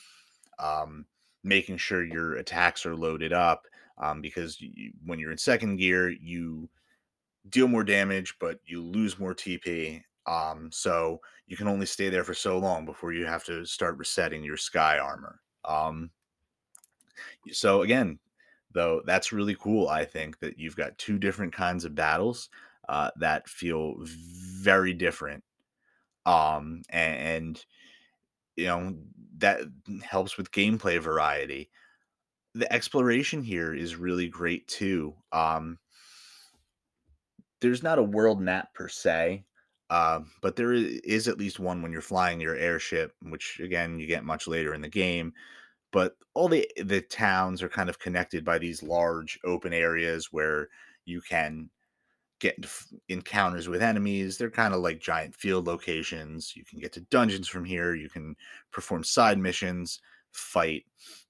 um, 0.59 1.07
making 1.43 1.79
sure 1.79 2.05
your 2.05 2.37
attacks 2.37 2.85
are 2.87 2.97
loaded 2.97 3.33
up. 3.33 3.67
Um, 3.99 4.21
because 4.21 4.61
you, 4.61 4.93
when 5.05 5.19
you're 5.19 5.33
in 5.33 5.39
second 5.39 5.79
gear, 5.79 6.11
you 6.11 6.69
deal 7.49 7.67
more 7.67 7.85
damage, 7.85 8.35
but 8.39 8.61
you 8.67 8.83
lose 8.83 9.19
more 9.19 9.35
TP. 9.35 10.03
Um, 10.27 10.69
so 10.71 11.21
you 11.47 11.57
can 11.57 11.69
only 11.69 11.87
stay 11.87 12.11
there 12.11 12.25
for 12.25 12.35
so 12.35 12.59
long 12.59 12.85
before 12.85 13.13
you 13.13 13.25
have 13.25 13.45
to 13.45 13.65
start 13.65 13.97
resetting 13.97 14.45
your 14.45 14.57
sky 14.57 14.99
armor. 14.99 15.41
Um, 15.65 16.11
so 17.51 17.83
again, 17.83 18.19
though, 18.77 19.01
that's 19.07 19.33
really 19.33 19.57
cool. 19.59 19.89
I 19.89 20.05
think 20.05 20.39
that 20.41 20.59
you've 20.59 20.77
got 20.77 20.99
two 20.99 21.19
different 21.19 21.55
kinds 21.55 21.85
of 21.85 21.95
battles 21.95 22.51
uh, 22.89 23.11
that 23.17 23.49
feel 23.49 23.95
very 23.99 24.93
different. 24.93 25.43
Um, 26.27 26.83
and, 26.91 27.17
and 27.19 27.65
you 28.57 28.67
know 28.67 28.97
that 29.39 29.61
helps 30.03 30.37
with 30.37 30.53
gameplay 30.53 31.01
variety. 31.01 31.71
The 32.55 32.71
exploration 32.73 33.43
here 33.43 33.75
is 33.75 33.97
really 33.97 34.29
great 34.29 34.69
too. 34.69 35.15
Um, 35.33 35.79
there's 37.61 37.83
not 37.83 37.99
a 37.99 38.03
world 38.03 38.41
map 38.41 38.75
per 38.75 38.89
se, 38.89 39.45
uh, 39.89 40.21
but 40.43 40.57
there 40.57 40.73
is 40.73 41.29
at 41.29 41.39
least 41.39 41.59
one 41.59 41.81
when 41.81 41.93
you're 41.93 42.01
flying 42.03 42.41
your 42.41 42.57
airship, 42.57 43.13
which 43.23 43.59
again 43.61 43.99
you 43.99 44.07
get 44.07 44.25
much 44.25 44.47
later 44.47 44.75
in 44.75 44.83
the 44.83 44.89
game. 44.89 45.33
But 45.97 46.19
all 46.35 46.47
the 46.47 46.71
the 46.85 47.01
towns 47.01 47.63
are 47.63 47.71
kind 47.71 47.89
of 47.89 47.99
connected 47.99 48.45
by 48.45 48.59
these 48.59 48.83
large 48.83 49.39
open 49.47 49.73
areas 49.73 50.31
where 50.31 50.69
you 51.07 51.23
can 51.23 51.71
get 52.39 52.67
encounters 53.09 53.67
with 53.67 53.83
enemies. 53.83 54.37
They're 54.37 54.51
kind 54.51 54.75
of 54.75 54.83
like 54.83 55.01
giant 55.01 55.35
field 55.35 55.67
locations. 55.67 56.55
You 56.55 56.67
can 56.67 56.81
get 56.81 56.93
to 56.93 57.01
dungeons 57.01 57.49
from 57.49 57.65
here. 57.65 57.95
You 57.95 58.11
can 58.11 58.37
perform 58.73 59.05
side 59.05 59.39
missions, 59.39 60.03
fight, 60.33 60.85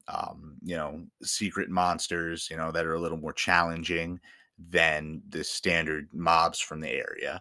um, 0.08 0.56
you 0.64 0.74
know, 0.74 1.06
secret 1.22 1.70
monsters, 1.70 2.48
you 2.50 2.56
know, 2.56 2.72
that 2.72 2.86
are 2.86 2.94
a 2.94 3.00
little 3.00 3.18
more 3.18 3.34
challenging 3.34 4.18
than 4.58 5.22
the 5.28 5.44
standard 5.44 6.08
mobs 6.12 6.58
from 6.58 6.80
the 6.80 6.90
area. 6.90 7.40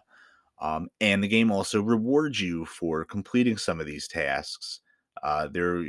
Um, 0.60 0.90
and 1.00 1.24
the 1.24 1.28
game 1.28 1.50
also 1.50 1.82
rewards 1.82 2.40
you 2.40 2.66
for 2.66 3.04
completing 3.04 3.56
some 3.56 3.80
of 3.80 3.86
these 3.86 4.06
tasks. 4.06 4.78
Uh, 5.24 5.48
there, 5.48 5.84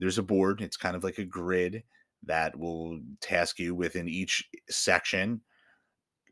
there's 0.00 0.18
a 0.18 0.22
board. 0.22 0.60
It's 0.60 0.76
kind 0.76 0.96
of 0.96 1.04
like 1.04 1.18
a 1.18 1.24
grid 1.24 1.84
that 2.24 2.58
will 2.58 3.00
task 3.20 3.58
you 3.58 3.74
within 3.74 4.08
each 4.08 4.48
section 4.68 5.40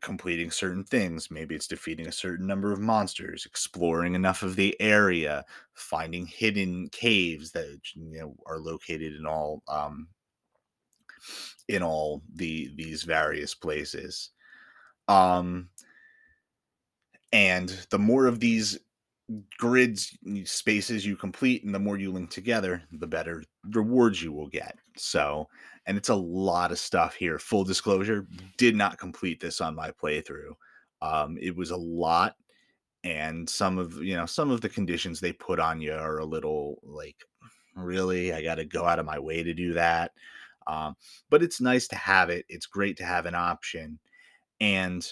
completing 0.01 0.51
certain 0.51 0.83
things. 0.83 1.29
Maybe 1.31 1.55
it's 1.55 1.67
defeating 1.67 2.07
a 2.07 2.11
certain 2.11 2.47
number 2.47 2.71
of 2.71 2.79
monsters, 2.79 3.45
exploring 3.45 4.15
enough 4.15 4.43
of 4.43 4.55
the 4.55 4.79
area, 4.79 5.45
finding 5.73 6.25
hidden 6.25 6.89
caves 6.89 7.51
that 7.51 7.79
you 7.93 8.19
know 8.19 8.35
are 8.45 8.59
located 8.59 9.15
in 9.15 9.25
all 9.25 9.63
um, 9.67 10.07
in 11.67 11.83
all 11.83 12.23
the 12.33 12.71
these 12.75 13.03
various 13.03 13.53
places. 13.53 14.31
Um, 15.07 15.69
and 17.31 17.69
the 17.89 17.99
more 17.99 18.27
of 18.27 18.39
these 18.39 18.79
grids 19.57 20.17
spaces 20.45 21.05
you 21.05 21.15
complete 21.15 21.63
and 21.63 21.73
the 21.73 21.79
more 21.79 21.97
you 21.97 22.11
link 22.11 22.31
together 22.31 22.81
the 22.93 23.07
better 23.07 23.43
rewards 23.71 24.23
you 24.23 24.31
will 24.31 24.47
get. 24.47 24.75
So 24.97 25.47
and 25.85 25.97
it's 25.97 26.09
a 26.09 26.15
lot 26.15 26.71
of 26.71 26.79
stuff 26.79 27.15
here. 27.15 27.37
Full 27.39 27.63
disclosure 27.63 28.27
did 28.57 28.75
not 28.75 28.97
complete 28.97 29.39
this 29.39 29.61
on 29.61 29.75
my 29.75 29.91
playthrough. 29.91 30.53
Um 31.01 31.37
it 31.39 31.55
was 31.55 31.71
a 31.71 31.77
lot 31.77 32.35
and 33.03 33.49
some 33.49 33.77
of 33.77 33.93
you 34.01 34.15
know 34.15 34.25
some 34.25 34.49
of 34.51 34.61
the 34.61 34.69
conditions 34.69 35.19
they 35.19 35.33
put 35.33 35.59
on 35.59 35.79
you 35.79 35.93
are 35.93 36.19
a 36.19 36.25
little 36.25 36.79
like 36.83 37.17
really? 37.75 38.33
I 38.33 38.41
got 38.41 38.55
to 38.55 38.65
go 38.65 38.85
out 38.85 38.99
of 38.99 39.05
my 39.05 39.19
way 39.19 39.43
to 39.43 39.53
do 39.53 39.73
that? 39.73 40.11
Um 40.65 40.95
but 41.29 41.43
it's 41.43 41.61
nice 41.61 41.87
to 41.89 41.95
have 41.95 42.29
it. 42.29 42.45
It's 42.49 42.65
great 42.65 42.97
to 42.97 43.05
have 43.05 43.27
an 43.27 43.35
option. 43.35 43.99
And 44.59 45.07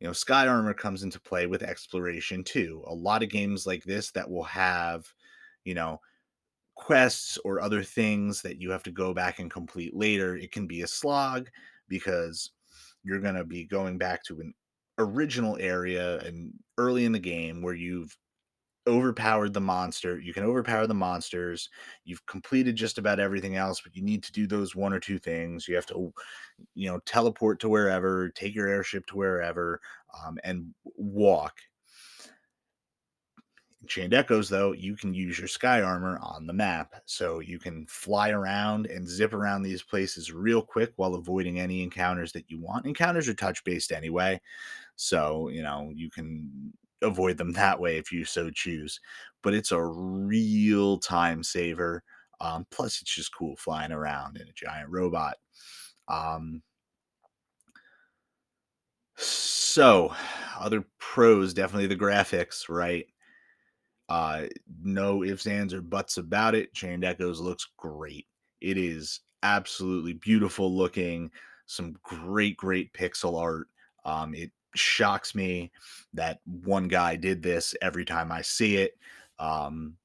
you 0.00 0.06
know 0.06 0.12
sky 0.12 0.46
armor 0.46 0.74
comes 0.74 1.02
into 1.02 1.20
play 1.20 1.46
with 1.46 1.62
exploration 1.62 2.44
too 2.44 2.82
a 2.86 2.94
lot 2.94 3.22
of 3.22 3.28
games 3.28 3.66
like 3.66 3.82
this 3.84 4.10
that 4.10 4.30
will 4.30 4.44
have 4.44 5.06
you 5.64 5.74
know 5.74 6.00
quests 6.74 7.38
or 7.44 7.60
other 7.60 7.82
things 7.82 8.40
that 8.42 8.60
you 8.60 8.70
have 8.70 8.84
to 8.84 8.92
go 8.92 9.12
back 9.12 9.38
and 9.40 9.50
complete 9.50 9.94
later 9.96 10.36
it 10.36 10.52
can 10.52 10.66
be 10.66 10.82
a 10.82 10.86
slog 10.86 11.48
because 11.88 12.52
you're 13.02 13.20
going 13.20 13.34
to 13.34 13.44
be 13.44 13.64
going 13.64 13.98
back 13.98 14.22
to 14.22 14.40
an 14.40 14.52
original 14.98 15.56
area 15.60 16.18
and 16.20 16.52
early 16.76 17.04
in 17.04 17.12
the 17.12 17.18
game 17.18 17.62
where 17.62 17.74
you've 17.74 18.16
overpowered 18.88 19.52
the 19.52 19.60
monster. 19.60 20.18
You 20.18 20.32
can 20.32 20.44
overpower 20.44 20.86
the 20.86 20.94
monsters. 20.94 21.68
You've 22.04 22.24
completed 22.26 22.74
just 22.74 22.98
about 22.98 23.20
everything 23.20 23.56
else, 23.56 23.80
but 23.80 23.94
you 23.94 24.02
need 24.02 24.22
to 24.24 24.32
do 24.32 24.46
those 24.46 24.74
one 24.74 24.92
or 24.92 25.00
two 25.00 25.18
things. 25.18 25.68
You 25.68 25.76
have 25.76 25.86
to, 25.86 26.12
you 26.74 26.90
know, 26.90 26.98
teleport 27.00 27.60
to 27.60 27.68
wherever, 27.68 28.30
take 28.30 28.54
your 28.54 28.68
airship 28.68 29.06
to 29.06 29.16
wherever, 29.16 29.80
um, 30.24 30.38
and 30.42 30.74
walk. 30.96 31.58
In 33.80 33.86
Chained 33.86 34.14
Echoes, 34.14 34.48
though, 34.48 34.72
you 34.72 34.96
can 34.96 35.14
use 35.14 35.38
your 35.38 35.46
sky 35.46 35.82
armor 35.82 36.18
on 36.20 36.46
the 36.46 36.52
map. 36.52 36.94
So 37.04 37.38
you 37.38 37.60
can 37.60 37.86
fly 37.86 38.30
around 38.30 38.86
and 38.86 39.08
zip 39.08 39.32
around 39.32 39.62
these 39.62 39.84
places 39.84 40.32
real 40.32 40.62
quick 40.62 40.92
while 40.96 41.14
avoiding 41.14 41.60
any 41.60 41.82
encounters 41.82 42.32
that 42.32 42.50
you 42.50 42.60
want. 42.60 42.86
Encounters 42.86 43.28
are 43.28 43.34
touch 43.34 43.62
based 43.62 43.92
anyway. 43.92 44.40
So, 44.96 45.48
you 45.48 45.62
know, 45.62 45.92
you 45.94 46.10
can 46.10 46.72
avoid 47.02 47.38
them 47.38 47.52
that 47.52 47.80
way 47.80 47.96
if 47.98 48.12
you 48.12 48.24
so 48.24 48.50
choose. 48.50 49.00
But 49.42 49.54
it's 49.54 49.72
a 49.72 49.84
real 49.84 50.98
time 50.98 51.42
saver. 51.42 52.02
Um, 52.40 52.66
plus, 52.70 53.00
it's 53.02 53.14
just 53.14 53.34
cool 53.34 53.56
flying 53.56 53.92
around 53.92 54.36
in 54.36 54.48
a 54.48 54.52
giant 54.52 54.90
robot. 54.90 55.36
Um, 56.08 56.62
so, 59.16 60.14
other 60.58 60.84
pros 60.98 61.52
definitely 61.54 61.88
the 61.88 61.96
graphics, 61.96 62.68
right? 62.68 63.06
Uh, 64.08 64.44
no 64.82 65.22
ifs, 65.22 65.46
ands, 65.46 65.74
or 65.74 65.82
buts 65.82 66.16
about 66.16 66.54
it. 66.54 66.72
Chained 66.72 67.04
Echoes 67.04 67.40
looks 67.40 67.68
great. 67.76 68.26
It 68.60 68.78
is 68.78 69.20
absolutely 69.42 70.14
beautiful 70.14 70.74
looking. 70.74 71.30
Some 71.66 71.94
great, 72.02 72.56
great 72.56 72.92
pixel 72.94 73.38
art. 73.40 73.68
Um, 74.04 74.34
it 74.34 74.50
shocks 74.78 75.34
me 75.34 75.70
that 76.14 76.40
one 76.44 76.88
guy 76.88 77.16
did 77.16 77.42
this 77.42 77.74
every 77.82 78.04
time 78.04 78.32
I 78.32 78.42
see 78.42 78.76
it. 78.76 78.98
Um, 79.38 79.96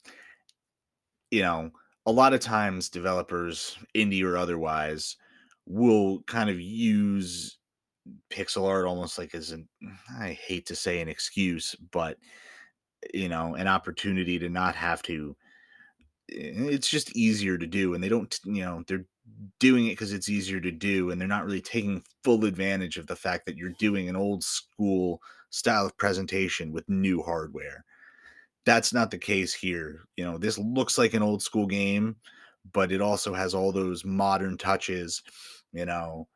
you 1.32 1.42
know, 1.42 1.72
a 2.06 2.12
lot 2.12 2.34
of 2.34 2.40
times 2.40 2.90
developers, 2.90 3.78
indie 3.96 4.24
or 4.24 4.38
otherwise, 4.38 5.18
will 5.66 6.22
kind 6.24 6.50
of 6.50 6.60
use 6.60 7.58
pixel 8.30 8.68
art 8.68 8.86
almost 8.86 9.18
like 9.18 9.34
as 9.34 9.52
an 9.52 9.68
I 10.20 10.38
hate 10.46 10.66
to 10.68 10.76
say 10.76 11.02
an 11.02 11.08
excuse, 11.08 11.76
but 11.92 12.18
you 13.14 13.30
know, 13.30 13.56
an 13.56 13.68
opportunity 13.68 14.40
to 14.40 14.50
not 14.50 14.76
have 14.76 15.02
to 15.04 15.36
it's 16.30 16.90
just 16.90 17.16
easier 17.16 17.58
to 17.58 17.68
do 17.68 17.94
and 17.94 18.04
they 18.04 18.10
don't 18.10 18.40
you 18.46 18.64
know 18.64 18.84
they're 18.88 19.06
doing 19.60 19.88
it 19.88 19.92
because 19.92 20.14
it's 20.14 20.30
easier 20.30 20.60
to 20.60 20.72
do 20.72 21.12
and 21.12 21.20
they're 21.20 21.28
not 21.28 21.46
really 21.46 21.62
taking 21.62 22.04
full 22.24 22.46
advantage 22.46 22.98
of 22.98 23.08
the 23.08 23.16
fact 23.16 23.46
that 23.46 23.58
you're 23.58 23.74
doing 23.80 24.10
an 24.10 24.16
old 24.16 24.44
school 24.44 25.22
style 25.50 25.86
of 25.86 25.98
presentation 25.98 26.72
with 26.72 26.88
new 26.90 27.22
hardware. 27.22 27.86
That's 28.66 28.94
not 28.94 29.12
the 29.12 29.18
case 29.18 29.54
here 29.54 30.02
you 30.16 30.24
know 30.24 30.38
this 30.38 30.58
looks 30.58 30.98
like 30.98 31.14
an 31.14 31.24
old 31.24 31.42
school 31.42 31.68
game 31.68 32.16
but 32.72 32.92
it 32.92 33.02
also 33.02 33.34
has 33.34 33.54
all 33.54 33.72
those 33.72 34.06
modern 34.06 34.58
touches 34.58 35.22
you 35.74 35.86
know 35.86 36.28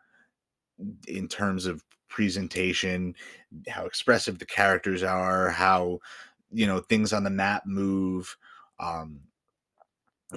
in 1.08 1.28
terms 1.28 1.66
of 1.66 1.84
presentation 2.10 3.16
how 3.68 3.86
expressive 3.86 4.40
the 4.40 4.46
characters 4.46 5.04
are 5.04 5.50
how 5.50 6.00
you 6.52 6.68
know 6.68 6.80
things 6.80 7.14
on 7.14 7.24
the 7.24 7.30
map 7.30 7.64
move 7.66 8.38
um 8.80 9.20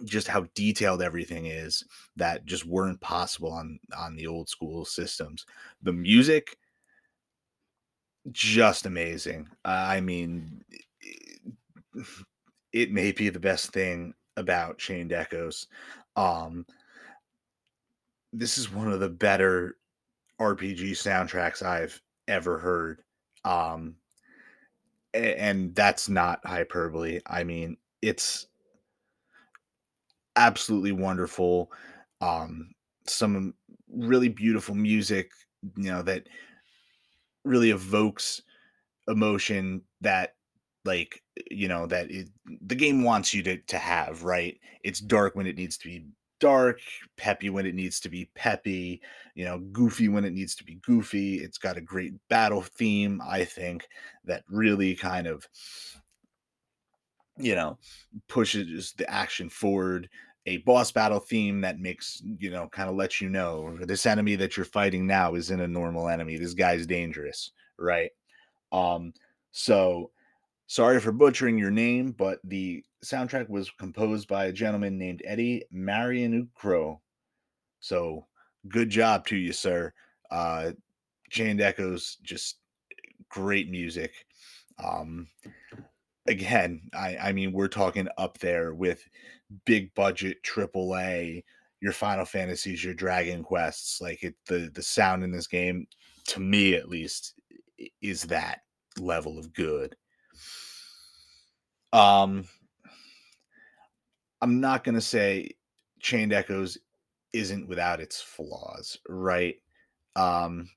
just 0.04 0.28
how 0.28 0.46
detailed 0.54 1.02
everything 1.02 1.46
is 1.46 1.84
that 2.16 2.44
just 2.44 2.64
weren't 2.64 3.00
possible 3.00 3.52
on 3.52 3.78
on 3.96 4.14
the 4.14 4.26
old 4.26 4.48
school 4.48 4.84
systems. 4.84 5.44
The 5.82 5.92
music 5.92 6.56
just 8.30 8.86
amazing. 8.86 9.48
I 9.64 10.00
mean 10.00 10.62
it 12.72 12.92
may 12.92 13.12
be 13.12 13.28
the 13.28 13.40
best 13.40 13.72
thing 13.72 14.14
about 14.36 14.78
Chained 14.78 15.12
Echoes. 15.12 15.66
Um 16.16 16.64
this 18.32 18.58
is 18.58 18.72
one 18.72 18.92
of 18.92 19.00
the 19.00 19.08
better 19.08 19.76
RPG 20.40 20.92
soundtracks 20.92 21.62
I've 21.62 22.00
ever 22.28 22.58
heard. 22.58 23.02
Um 23.44 23.96
and 25.14 25.74
that's 25.74 26.08
not 26.08 26.46
hyperbole. 26.46 27.20
I 27.26 27.42
mean, 27.42 27.76
it's 28.02 28.46
absolutely 30.40 30.92
wonderful. 30.92 31.70
Um, 32.20 32.72
some 33.06 33.54
really 33.88 34.28
beautiful 34.28 34.74
music, 34.74 35.30
you 35.76 35.90
know, 35.90 36.02
that 36.02 36.26
really 37.44 37.70
evokes 37.70 38.42
emotion 39.08 39.82
that 40.00 40.34
like 40.84 41.22
you 41.50 41.68
know 41.68 41.86
that 41.86 42.10
it, 42.10 42.28
the 42.66 42.74
game 42.74 43.02
wants 43.02 43.34
you 43.34 43.42
to 43.42 43.56
to 43.58 43.76
have 43.78 44.22
right 44.22 44.58
it's 44.82 45.00
dark 45.00 45.34
when 45.34 45.46
it 45.46 45.56
needs 45.56 45.76
to 45.76 45.88
be 45.88 46.06
dark 46.38 46.80
peppy 47.16 47.50
when 47.50 47.66
it 47.66 47.74
needs 47.74 47.98
to 48.00 48.08
be 48.08 48.30
peppy 48.34 49.00
you 49.34 49.44
know 49.44 49.58
goofy 49.72 50.08
when 50.08 50.24
it 50.24 50.32
needs 50.32 50.54
to 50.54 50.64
be 50.64 50.76
goofy 50.76 51.36
it's 51.36 51.58
got 51.58 51.76
a 51.76 51.82
great 51.82 52.14
battle 52.28 52.62
theme 52.62 53.20
i 53.26 53.44
think 53.44 53.88
that 54.24 54.44
really 54.48 54.94
kind 54.94 55.26
of 55.26 55.46
you 57.36 57.54
know 57.54 57.78
pushes 58.28 58.92
the 58.96 59.10
action 59.10 59.48
forward 59.48 60.08
a 60.46 60.58
boss 60.58 60.90
battle 60.90 61.20
theme 61.20 61.60
that 61.60 61.78
makes 61.80 62.22
you 62.38 62.50
know 62.50 62.68
kind 62.68 62.88
of 62.88 62.96
lets 62.96 63.20
you 63.20 63.28
know 63.28 63.76
this 63.82 64.06
enemy 64.06 64.36
that 64.36 64.56
you're 64.56 64.66
fighting 64.66 65.06
now 65.06 65.34
isn't 65.34 65.60
a 65.60 65.68
normal 65.68 66.08
enemy. 66.08 66.36
This 66.36 66.54
guy's 66.54 66.86
dangerous 66.86 67.52
right? 67.80 68.10
Um 68.72 69.12
so 69.52 70.10
sorry 70.66 71.00
for 71.00 71.10
butchering 71.10 71.58
your 71.58 71.70
name 71.72 72.12
but 72.12 72.38
the 72.44 72.84
soundtrack 73.04 73.48
was 73.48 73.70
composed 73.70 74.28
by 74.28 74.44
a 74.46 74.52
gentleman 74.52 74.96
named 74.96 75.22
eddie 75.24 75.64
marianukroh 75.74 76.96
so 77.80 78.26
good 78.68 78.88
job 78.90 79.26
to 79.26 79.36
you 79.36 79.52
sir. 79.52 79.92
Uh 80.30 80.72
chained 81.30 81.60
echoes 81.60 82.18
just 82.22 82.58
great 83.28 83.68
music. 83.70 84.12
Um 84.82 85.26
again, 86.28 86.82
I 86.94 87.16
I 87.16 87.32
mean 87.32 87.52
we're 87.52 87.68
talking 87.68 88.08
up 88.18 88.38
there 88.38 88.74
with 88.74 89.02
big 89.64 89.92
budget 89.94 90.42
triple 90.42 90.96
A, 90.96 91.44
your 91.80 91.92
Final 91.92 92.24
Fantasies, 92.24 92.84
your 92.84 92.94
Dragon 92.94 93.42
Quests, 93.42 94.00
like 94.00 94.22
it 94.22 94.34
the 94.46 94.70
the 94.74 94.82
sound 94.82 95.24
in 95.24 95.30
this 95.30 95.46
game 95.46 95.86
to 96.26 96.40
me 96.40 96.74
at 96.74 96.88
least, 96.88 97.34
is 98.02 98.22
that 98.24 98.60
level 98.98 99.38
of 99.38 99.52
good. 99.52 99.96
Um, 101.92 102.46
I'm 104.40 104.60
not 104.60 104.84
gonna 104.84 105.00
say 105.00 105.50
Chained 106.00 106.32
Echoes 106.32 106.78
isn't 107.32 107.68
without 107.68 108.00
its 108.00 108.20
flaws, 108.20 108.98
right? 109.08 109.56
Um, 110.16 110.68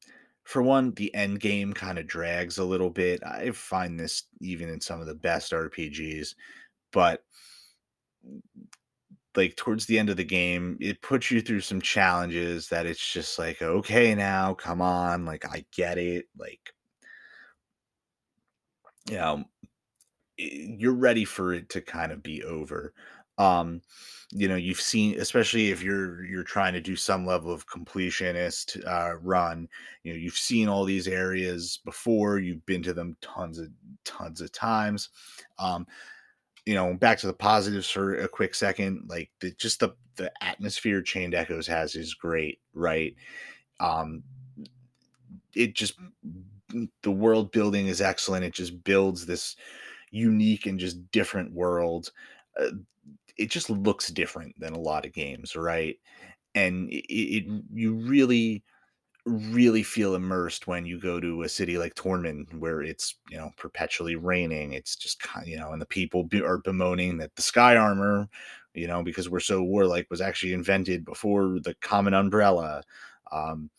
for 0.44 0.62
one, 0.62 0.92
the 0.94 1.14
end 1.16 1.40
game 1.40 1.74
kind 1.74 1.98
of 1.98 2.08
drags 2.08 2.58
a 2.58 2.64
little 2.64 2.90
bit. 2.90 3.24
I 3.24 3.52
find 3.52 4.00
this 4.00 4.24
even 4.42 4.70
in 4.70 4.82
some 4.82 5.00
of 5.00 5.08
the 5.08 5.16
best 5.16 5.52
RPGs, 5.52 6.36
but 6.92 7.24
like 9.36 9.56
towards 9.56 9.86
the 9.86 9.98
end 9.98 10.10
of 10.10 10.18
the 10.18 10.24
game, 10.24 10.78
it 10.80 11.02
puts 11.02 11.32
you 11.32 11.42
through 11.42 11.62
some 11.62 11.82
challenges 11.82 12.70
that 12.70 12.86
it's 12.86 13.12
just 13.14 13.40
like, 13.40 13.62
okay, 13.62 14.14
now 14.16 14.54
come 14.54 14.82
on, 14.82 15.26
like 15.26 15.46
I 15.46 15.66
get 15.72 15.98
it, 15.98 16.28
like 16.38 16.74
you 19.10 19.18
know, 19.18 19.44
you're 20.38 20.94
ready 20.94 21.26
for 21.26 21.54
it 21.54 21.70
to 21.70 21.82
kind 21.82 22.12
of 22.12 22.24
be 22.24 22.44
over. 22.44 22.94
Um, 23.38 23.82
you 24.32 24.48
know, 24.48 24.56
you've 24.56 24.82
seen, 24.82 25.20
especially 25.20 25.70
if 25.70 25.84
you're 25.84 26.24
you're 26.26 26.44
trying 26.44 26.74
to 26.74 26.82
do 26.82 26.96
some 26.96 27.26
level 27.26 27.52
of 27.52 27.68
completionist 27.68 28.86
uh, 28.88 29.18
run. 29.20 29.68
You 30.04 30.14
know, 30.14 30.20
you've 30.20 30.38
seen 30.38 30.68
all 30.68 30.86
these 30.86 31.08
areas 31.08 31.80
before. 31.86 32.40
You've 32.40 32.66
been 32.66 32.84
to 32.84 32.94
them 32.94 33.16
tons 33.22 33.60
of 33.60 33.70
tons 34.06 34.42
of 34.42 34.52
times. 34.52 35.10
Um, 35.60 35.86
you 36.66 36.76
know, 36.76 36.94
back 36.94 37.18
to 37.20 37.28
the 37.28 37.34
positives 37.34 37.90
for 37.90 38.16
a 38.16 38.28
quick 38.28 38.56
second. 38.56 39.06
Like 39.08 39.32
the 39.40 39.52
just 39.52 39.80
the 39.80 39.96
the 40.16 40.32
atmosphere 40.42 41.02
Chained 41.02 41.36
Echoes 41.36 41.68
has 41.68 41.96
is 41.96 42.14
great, 42.14 42.60
right? 42.74 43.16
Um, 43.80 44.24
it 45.56 45.76
just 45.76 45.96
the 47.02 47.12
world 47.12 47.52
building 47.52 47.88
is 47.88 48.02
excellent. 48.02 48.46
It 48.46 48.54
just 48.54 48.84
builds 48.84 49.26
this 49.26 49.56
unique 50.12 50.66
and 50.66 50.80
just 50.80 51.12
different 51.12 51.54
world. 51.54 52.12
Uh, 52.60 52.72
it 53.38 53.50
just 53.50 53.70
looks 53.70 54.10
different 54.10 54.60
than 54.60 54.74
a 54.74 54.80
lot 54.80 55.06
of 55.06 55.14
games, 55.14 55.56
right? 55.56 55.98
And 56.56 56.90
it, 56.90 57.06
it 57.12 57.64
you 57.74 57.96
really 57.96 58.64
really 59.26 59.84
feel 59.84 60.16
immersed 60.16 60.68
when 60.68 60.86
you 60.86 61.00
go 61.00 61.20
to 61.20 61.44
a 61.44 61.50
city 61.50 61.78
like 61.78 61.96
Tormund, 61.96 62.54
where 62.60 62.82
it's 62.82 63.16
you 63.30 63.38
know 63.38 63.52
perpetually 63.58 64.16
raining. 64.16 64.74
It's 64.74 64.96
just 64.96 65.22
you 65.46 65.58
know, 65.58 65.72
and 65.72 65.82
the 65.82 65.86
people 65.86 66.24
be, 66.26 66.42
are 66.42 66.60
bemoaning 66.60 67.18
that 67.18 67.36
the 67.36 67.42
sky 67.42 67.78
armor, 67.78 68.28
you 68.74 68.88
know, 68.88 69.04
because 69.04 69.30
we're 69.30 69.40
so 69.40 69.64
warlike, 69.64 70.08
was 70.10 70.22
actually 70.22 70.54
invented 70.54 71.06
before 71.06 71.60
the 71.64 71.76
common 71.82 72.14
umbrella. 72.14 72.84
Um, 73.32 73.70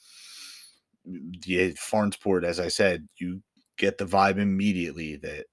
the 1.04 1.74
Farnsport, 1.74 2.44
as 2.44 2.58
I 2.60 2.68
said, 2.68 3.08
you 3.18 3.42
get 3.76 3.98
the 3.98 4.06
vibe 4.06 4.38
immediately 4.38 5.16
that 5.16 5.46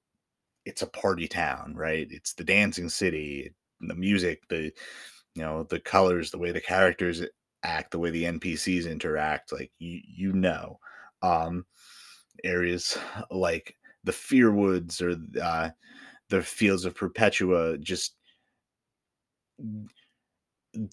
it's 0.65 0.81
a 0.81 0.87
party 0.87 1.27
town, 1.27 1.73
right? 1.75 2.07
It's 2.11 2.33
the 2.33 2.43
dancing 2.43 2.89
city, 2.89 3.53
the 3.81 3.95
music, 3.95 4.47
the 4.49 4.71
you 5.35 5.43
know, 5.43 5.63
the 5.63 5.79
colors, 5.79 6.31
the 6.31 6.37
way 6.37 6.51
the 6.51 6.61
characters 6.61 7.21
act, 7.63 7.91
the 7.91 7.99
way 7.99 8.09
the 8.09 8.25
NPCs 8.25 8.89
interact, 8.89 9.51
like 9.51 9.71
you 9.79 10.01
you 10.05 10.33
know. 10.33 10.79
Um 11.21 11.65
areas 12.43 12.97
like 13.29 13.75
the 14.03 14.11
fear 14.11 14.51
woods 14.51 15.01
or 15.01 15.15
uh 15.41 15.69
the 16.29 16.41
Fields 16.41 16.85
of 16.85 16.95
Perpetua 16.95 17.77
just 17.77 18.15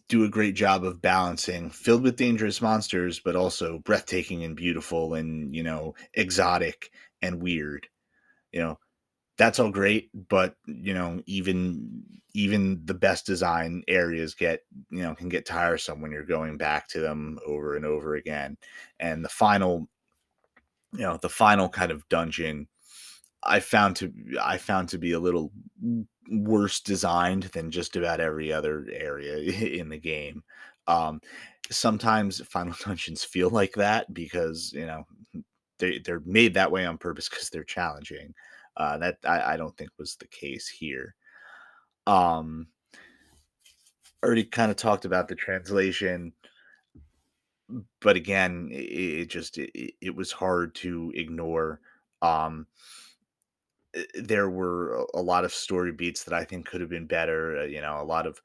do 0.09 0.25
a 0.25 0.29
great 0.29 0.55
job 0.55 0.85
of 0.85 1.01
balancing 1.01 1.71
filled 1.71 2.03
with 2.03 2.17
dangerous 2.17 2.61
monsters 2.61 3.21
but 3.21 3.37
also 3.37 3.79
breathtaking 3.79 4.43
and 4.43 4.57
beautiful 4.57 5.15
and 5.15 5.55
you 5.55 5.63
know 5.63 5.95
exotic 6.15 6.91
and 7.23 7.41
weird 7.41 7.87
you 8.53 8.61
know 8.61 8.79
that's 9.39 9.59
all 9.59 9.71
great 9.71 10.11
but 10.29 10.57
you 10.67 10.93
know 10.93 11.23
even 11.27 12.03
even 12.35 12.81
the 12.85 12.95
best 12.95 13.27
design 13.27 13.83
areas 13.89 14.35
get 14.35 14.61
you 14.91 15.03
know 15.03 15.15
can 15.15 15.29
get 15.29 15.47
tiresome 15.47 16.01
when 16.01 16.13
you're 16.13 16.25
going 16.25 16.57
back 16.57 16.87
to 16.89 17.01
them 17.01 17.39
over 17.47 17.75
and 17.75 17.85
over 17.85 18.15
again. 18.15 18.57
And 19.01 19.25
the 19.25 19.29
final 19.29 19.89
you 20.93 21.01
know 21.01 21.19
the 21.21 21.29
final 21.29 21.69
kind 21.69 21.91
of 21.91 22.09
dungeon 22.09 22.67
i 23.43 23.61
found 23.61 23.95
to 23.97 24.13
i 24.43 24.57
found 24.57 24.89
to 24.89 24.99
be 24.99 25.13
a 25.13 25.21
little 25.21 25.53
worse 26.31 26.81
designed 26.81 27.45
than 27.45 27.71
just 27.71 27.97
about 27.97 28.21
every 28.21 28.53
other 28.53 28.87
area 28.93 29.37
in 29.81 29.89
the 29.89 29.99
game. 29.99 30.43
Um 30.87 31.21
sometimes 31.71 32.41
final 32.47 32.75
dungeons 32.85 33.25
feel 33.25 33.51
like 33.51 33.73
that 33.75 34.13
because 34.15 34.73
you 34.75 34.87
know 34.87 35.05
they, 35.79 35.99
they're 35.99 36.23
made 36.25 36.55
that 36.55 36.73
way 36.73 36.87
on 36.87 36.99
purpose 36.99 37.29
because 37.29 37.51
they're 37.51 37.65
challenging 37.65 38.35
uh, 38.79 38.97
that 38.99 39.19
I, 39.25 39.55
I 39.55 39.57
don't 39.57 39.77
think 39.77 39.91
was 39.99 40.17
the 40.17 40.29
case 40.29 40.69
here. 40.69 41.15
Um, 42.07 42.69
already 44.25 44.45
kind 44.45 44.71
of 44.71 44.77
talked 44.77 45.05
about 45.05 45.29
the 45.29 45.35
translation, 45.35 46.33
but 48.01 48.17
again, 48.17 48.69
it, 48.73 48.77
it 48.77 49.27
just 49.27 49.59
it, 49.59 49.95
it 50.01 50.15
was 50.15 50.33
hard 50.33 50.75
to 50.77 51.13
ignore. 51.15 51.81
Um, 52.23 52.67
there 54.15 54.49
were 54.49 55.07
a 55.15 55.21
lot 55.21 55.45
of 55.45 55.53
story 55.53 55.93
beats 55.93 56.25
that 56.25 56.35
I 56.35 56.45
think 56.45 56.67
could 56.67 56.81
have 56.81 56.91
been 56.91 57.07
better. 57.07 57.59
Uh, 57.59 57.65
you 57.65 57.81
know, 57.81 58.01
a 58.01 58.05
lot 58.05 58.27
of 58.27 58.41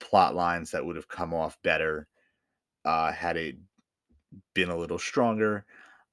plot 0.00 0.34
lines 0.34 0.70
that 0.70 0.84
would 0.84 0.96
have 0.96 1.08
come 1.08 1.32
off 1.32 1.60
better 1.62 2.06
uh, 2.84 3.10
had 3.10 3.36
it 3.36 3.56
been 4.54 4.68
a 4.68 4.76
little 4.76 4.98
stronger. 4.98 5.64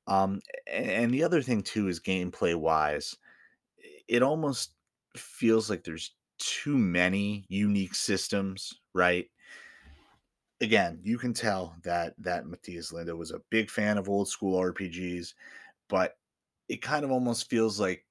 Um, 0.07 0.39
and 0.71 1.13
the 1.13 1.23
other 1.23 1.41
thing 1.41 1.61
too 1.61 1.87
is 1.87 1.99
gameplay 1.99 2.55
wise 2.55 3.17
it 4.07 4.23
almost 4.23 4.73
feels 5.15 5.69
like 5.69 5.83
there's 5.83 6.15
too 6.37 6.77
many 6.77 7.45
unique 7.47 7.95
systems, 7.95 8.73
right? 8.93 9.29
Again, 10.61 10.99
you 11.03 11.17
can 11.17 11.33
tell 11.33 11.75
that 11.83 12.13
that 12.19 12.47
Matthias 12.47 12.91
Linda 12.93 13.15
was 13.15 13.31
a 13.31 13.41
big 13.49 13.69
fan 13.69 13.97
of 13.97 14.09
old 14.09 14.27
school 14.27 14.59
RPGs, 14.59 15.33
but 15.89 16.17
it 16.69 16.81
kind 16.81 17.05
of 17.05 17.11
almost 17.11 17.49
feels 17.49 17.79
like 17.79 18.05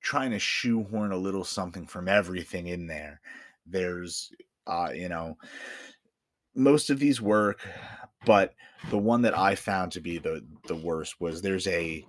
trying 0.00 0.30
to 0.30 0.38
shoehorn 0.38 1.12
a 1.12 1.16
little 1.16 1.44
something 1.44 1.86
from 1.86 2.08
everything 2.08 2.68
in 2.68 2.86
there. 2.86 3.20
There's 3.66 4.30
uh, 4.66 4.90
you 4.94 5.08
know, 5.08 5.36
most 6.54 6.90
of 6.90 6.98
these 6.98 7.20
work, 7.20 7.66
but 8.24 8.54
the 8.90 8.98
one 8.98 9.22
that 9.22 9.36
I 9.36 9.54
found 9.54 9.92
to 9.92 10.00
be 10.00 10.18
the 10.18 10.44
the 10.66 10.76
worst 10.76 11.20
was 11.20 11.40
there's 11.40 11.66
a 11.66 12.04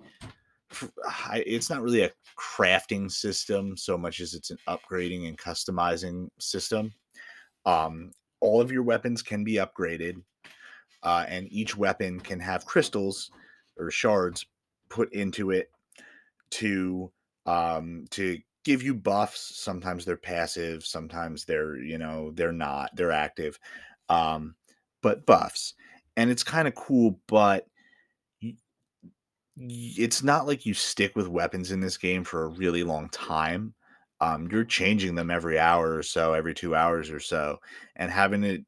it's 1.34 1.70
not 1.70 1.82
really 1.82 2.02
a 2.02 2.12
crafting 2.38 3.10
system 3.10 3.76
so 3.76 3.98
much 3.98 4.20
as 4.20 4.34
it's 4.34 4.50
an 4.50 4.58
upgrading 4.68 5.28
and 5.28 5.38
customizing 5.38 6.28
system. 6.38 6.92
Um, 7.66 8.12
all 8.40 8.60
of 8.60 8.70
your 8.70 8.82
weapons 8.82 9.22
can 9.22 9.44
be 9.44 9.54
upgraded, 9.54 10.22
uh, 11.02 11.24
and 11.28 11.50
each 11.50 11.76
weapon 11.76 12.20
can 12.20 12.40
have 12.40 12.64
crystals 12.64 13.30
or 13.78 13.90
shards 13.90 14.46
put 14.88 15.12
into 15.12 15.50
it 15.50 15.70
to 16.50 17.10
um, 17.46 18.04
to 18.10 18.38
give 18.64 18.82
you 18.82 18.94
buffs. 18.94 19.52
Sometimes 19.56 20.04
they're 20.04 20.16
passive, 20.16 20.84
sometimes 20.84 21.44
they're 21.44 21.76
you 21.78 21.98
know 21.98 22.30
they're 22.34 22.52
not. 22.52 22.94
They're 22.94 23.12
active, 23.12 23.58
um, 24.08 24.54
but 25.02 25.26
buffs, 25.26 25.74
and 26.16 26.30
it's 26.30 26.44
kind 26.44 26.68
of 26.68 26.74
cool. 26.74 27.20
But 27.26 27.66
it's 29.60 30.22
not 30.22 30.46
like 30.46 30.64
you 30.64 30.74
stick 30.74 31.16
with 31.16 31.28
weapons 31.28 31.72
in 31.72 31.80
this 31.80 31.96
game 31.96 32.24
for 32.24 32.44
a 32.44 32.48
really 32.48 32.84
long 32.84 33.08
time. 33.10 33.74
Um, 34.20 34.48
you're 34.50 34.64
changing 34.64 35.14
them 35.14 35.30
every 35.30 35.58
hour 35.58 35.96
or 35.96 36.02
so, 36.02 36.32
every 36.32 36.54
two 36.54 36.74
hours 36.74 37.10
or 37.10 37.20
so, 37.20 37.58
and 37.96 38.10
having 38.10 38.44
it 38.44 38.64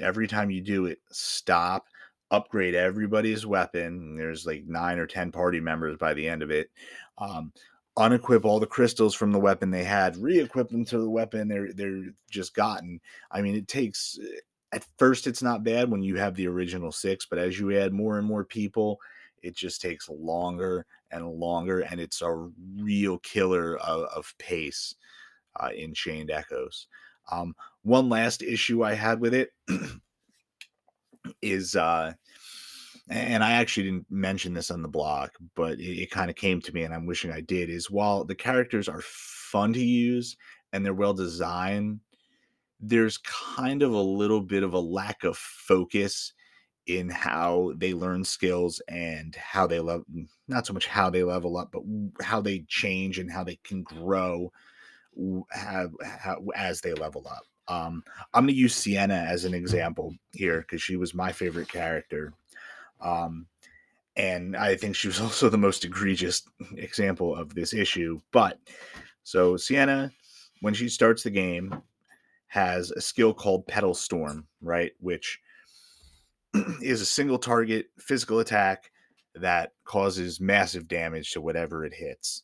every 0.00 0.26
time 0.26 0.50
you 0.50 0.60
do 0.62 0.86
it, 0.86 0.98
stop, 1.10 1.84
upgrade 2.30 2.74
everybody's 2.74 3.46
weapon. 3.46 4.16
There's 4.16 4.46
like 4.46 4.64
nine 4.66 4.98
or 4.98 5.06
ten 5.06 5.32
party 5.32 5.60
members 5.60 5.96
by 5.98 6.14
the 6.14 6.28
end 6.28 6.42
of 6.42 6.50
it. 6.50 6.70
Um, 7.18 7.52
unequip 7.98 8.44
all 8.44 8.60
the 8.60 8.66
crystals 8.66 9.14
from 9.14 9.32
the 9.32 9.38
weapon 9.38 9.70
they 9.70 9.84
had, 9.84 10.16
re-equip 10.16 10.68
them 10.68 10.84
to 10.86 10.98
the 10.98 11.10
weapon 11.10 11.48
they're 11.48 11.72
they're 11.72 12.04
just 12.30 12.54
gotten. 12.54 13.00
I 13.30 13.42
mean, 13.42 13.54
it 13.54 13.68
takes 13.68 14.18
at 14.72 14.84
first 14.98 15.26
it's 15.26 15.42
not 15.42 15.64
bad 15.64 15.90
when 15.90 16.02
you 16.02 16.16
have 16.16 16.34
the 16.34 16.48
original 16.48 16.92
six, 16.92 17.26
but 17.26 17.38
as 17.38 17.58
you 17.58 17.76
add 17.78 17.92
more 17.92 18.18
and 18.18 18.26
more 18.26 18.44
people 18.44 18.98
it 19.46 19.56
just 19.56 19.80
takes 19.80 20.08
longer 20.08 20.84
and 21.10 21.26
longer, 21.26 21.80
and 21.80 22.00
it's 22.00 22.20
a 22.22 22.48
real 22.76 23.18
killer 23.18 23.76
of, 23.78 24.02
of 24.14 24.34
pace 24.38 24.94
uh, 25.60 25.70
in 25.74 25.94
Chained 25.94 26.30
Echoes. 26.30 26.88
Um, 27.30 27.54
one 27.82 28.08
last 28.08 28.42
issue 28.42 28.84
I 28.84 28.94
had 28.94 29.20
with 29.20 29.34
it 29.34 29.50
is, 31.42 31.76
uh, 31.76 32.12
and 33.08 33.44
I 33.44 33.52
actually 33.52 33.84
didn't 33.84 34.10
mention 34.10 34.52
this 34.52 34.70
on 34.70 34.82
the 34.82 34.88
blog, 34.88 35.30
but 35.54 35.78
it, 35.78 36.02
it 36.02 36.10
kind 36.10 36.28
of 36.28 36.36
came 36.36 36.60
to 36.62 36.74
me, 36.74 36.82
and 36.82 36.92
I'm 36.92 37.06
wishing 37.06 37.30
I 37.30 37.40
did. 37.40 37.70
Is 37.70 37.90
while 37.90 38.24
the 38.24 38.34
characters 38.34 38.88
are 38.88 39.02
fun 39.02 39.72
to 39.74 39.84
use 39.84 40.36
and 40.72 40.84
they're 40.84 40.92
well 40.92 41.14
designed, 41.14 42.00
there's 42.80 43.18
kind 43.18 43.82
of 43.82 43.92
a 43.92 44.00
little 44.00 44.40
bit 44.40 44.62
of 44.62 44.74
a 44.74 44.80
lack 44.80 45.24
of 45.24 45.36
focus 45.36 46.32
in 46.86 47.08
how 47.08 47.72
they 47.76 47.92
learn 47.92 48.24
skills 48.24 48.80
and 48.88 49.34
how 49.36 49.66
they 49.66 49.80
love 49.80 50.04
not 50.46 50.66
so 50.66 50.72
much 50.72 50.86
how 50.86 51.10
they 51.10 51.22
level 51.22 51.56
up 51.56 51.72
but 51.72 51.82
how 52.24 52.40
they 52.40 52.64
change 52.68 53.18
and 53.18 53.30
how 53.30 53.42
they 53.42 53.56
can 53.64 53.82
grow 53.82 54.50
have, 55.50 55.92
have 56.04 56.38
as 56.54 56.80
they 56.80 56.92
level 56.92 57.26
up. 57.28 57.42
Um, 57.68 58.04
i'm 58.32 58.44
going 58.44 58.54
to 58.54 58.60
use 58.60 58.76
sienna 58.76 59.14
as 59.14 59.44
an 59.44 59.52
example 59.52 60.14
here 60.32 60.60
because 60.60 60.80
she 60.80 60.96
was 60.96 61.14
my 61.14 61.32
favorite 61.32 61.68
character 61.68 62.32
um, 63.00 63.46
and 64.14 64.56
i 64.56 64.76
think 64.76 64.94
she 64.94 65.08
was 65.08 65.20
also 65.20 65.48
the 65.48 65.58
most 65.58 65.84
egregious 65.84 66.44
example 66.76 67.34
of 67.34 67.54
this 67.54 67.74
issue 67.74 68.20
but 68.30 68.60
so 69.24 69.56
sienna 69.56 70.12
when 70.60 70.74
she 70.74 70.88
starts 70.88 71.24
the 71.24 71.30
game 71.30 71.74
has 72.46 72.92
a 72.92 73.00
skill 73.00 73.34
called 73.34 73.66
petal 73.66 73.94
storm 73.94 74.46
right 74.60 74.92
which 75.00 75.40
is 76.82 77.00
a 77.00 77.06
single 77.06 77.38
target 77.38 77.86
physical 77.98 78.40
attack 78.40 78.90
that 79.34 79.72
causes 79.84 80.40
massive 80.40 80.88
damage 80.88 81.32
to 81.32 81.40
whatever 81.40 81.84
it 81.84 81.94
hits. 81.94 82.42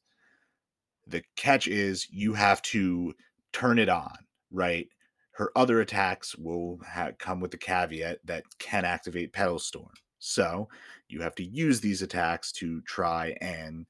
The 1.06 1.22
catch 1.36 1.66
is 1.66 2.06
you 2.10 2.34
have 2.34 2.62
to 2.62 3.14
turn 3.52 3.78
it 3.78 3.88
on, 3.88 4.16
right? 4.50 4.86
Her 5.32 5.50
other 5.56 5.80
attacks 5.80 6.36
will 6.36 6.78
ha- 6.86 7.12
come 7.18 7.40
with 7.40 7.50
the 7.50 7.58
caveat 7.58 8.18
that 8.24 8.44
can 8.58 8.84
activate 8.84 9.32
Petal 9.32 9.58
Storm. 9.58 9.92
So 10.18 10.68
you 11.08 11.20
have 11.22 11.34
to 11.36 11.44
use 11.44 11.80
these 11.80 12.02
attacks 12.02 12.52
to 12.52 12.80
try 12.82 13.36
and 13.40 13.86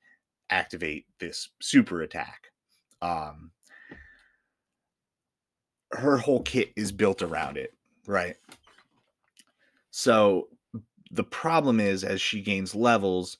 activate 0.51 1.07
this 1.19 1.51
super 1.61 2.03
attack. 2.03 2.47
Um, 3.03 3.51
her 5.91 6.17
whole 6.17 6.43
kit 6.43 6.73
is 6.77 6.93
built 6.93 7.21
around 7.21 7.59
it, 7.59 7.75
right? 8.07 8.37
So 9.93 10.49
the 11.11 11.23
problem 11.23 11.79
is 11.79 12.03
as 12.03 12.21
she 12.21 12.41
gains 12.41 12.75
levels, 12.75 13.37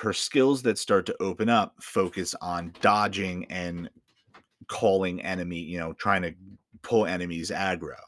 her 0.00 0.12
skills 0.12 0.62
that 0.62 0.78
start 0.78 1.04
to 1.06 1.22
open 1.22 1.50
up 1.50 1.74
focus 1.82 2.34
on 2.40 2.72
dodging 2.80 3.44
and 3.50 3.90
calling 4.68 5.20
enemy, 5.20 5.58
you 5.58 5.78
know, 5.78 5.92
trying 5.92 6.22
to 6.22 6.32
pull 6.82 7.04
enemies 7.04 7.50
aggro. 7.50 7.98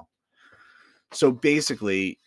So 1.12 1.30
basically, 1.30 2.18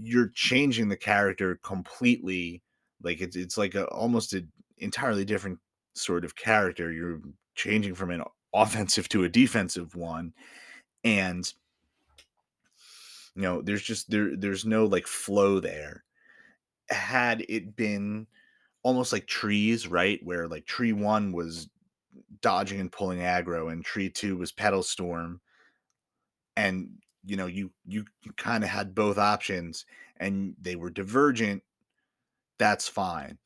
you're 0.00 0.30
changing 0.34 0.88
the 0.88 0.96
character 0.96 1.58
completely. 1.62 2.62
Like 3.02 3.20
it's 3.20 3.36
it's 3.36 3.58
like 3.58 3.74
a 3.74 3.86
almost 3.88 4.32
an 4.32 4.50
entirely 4.78 5.24
different 5.24 5.58
sort 5.94 6.24
of 6.24 6.36
character. 6.36 6.92
You're 6.92 7.20
changing 7.56 7.96
from 7.96 8.10
an 8.12 8.22
offensive 8.54 9.08
to 9.10 9.24
a 9.24 9.28
defensive 9.28 9.94
one, 9.96 10.32
and 11.04 11.52
you 13.38 13.44
know 13.44 13.62
there's 13.62 13.82
just 13.82 14.10
there 14.10 14.34
there's 14.36 14.64
no 14.64 14.84
like 14.84 15.06
flow 15.06 15.60
there. 15.60 16.02
Had 16.90 17.44
it 17.48 17.76
been 17.76 18.26
almost 18.82 19.12
like 19.12 19.28
trees 19.28 19.86
right 19.86 20.18
where 20.24 20.48
like 20.48 20.66
tree 20.66 20.92
one 20.92 21.30
was 21.30 21.68
dodging 22.40 22.80
and 22.80 22.90
pulling 22.90 23.20
aggro 23.20 23.70
and 23.70 23.84
tree 23.84 24.10
two 24.10 24.36
was 24.36 24.50
petal 24.50 24.82
storm 24.82 25.40
and 26.56 26.90
you 27.24 27.36
know 27.36 27.46
you 27.46 27.70
you 27.86 28.04
kind 28.36 28.64
of 28.64 28.70
had 28.70 28.92
both 28.92 29.18
options 29.18 29.86
and 30.18 30.56
they 30.60 30.74
were 30.74 30.90
divergent 30.90 31.62
that's 32.58 32.88
fine. 32.88 33.38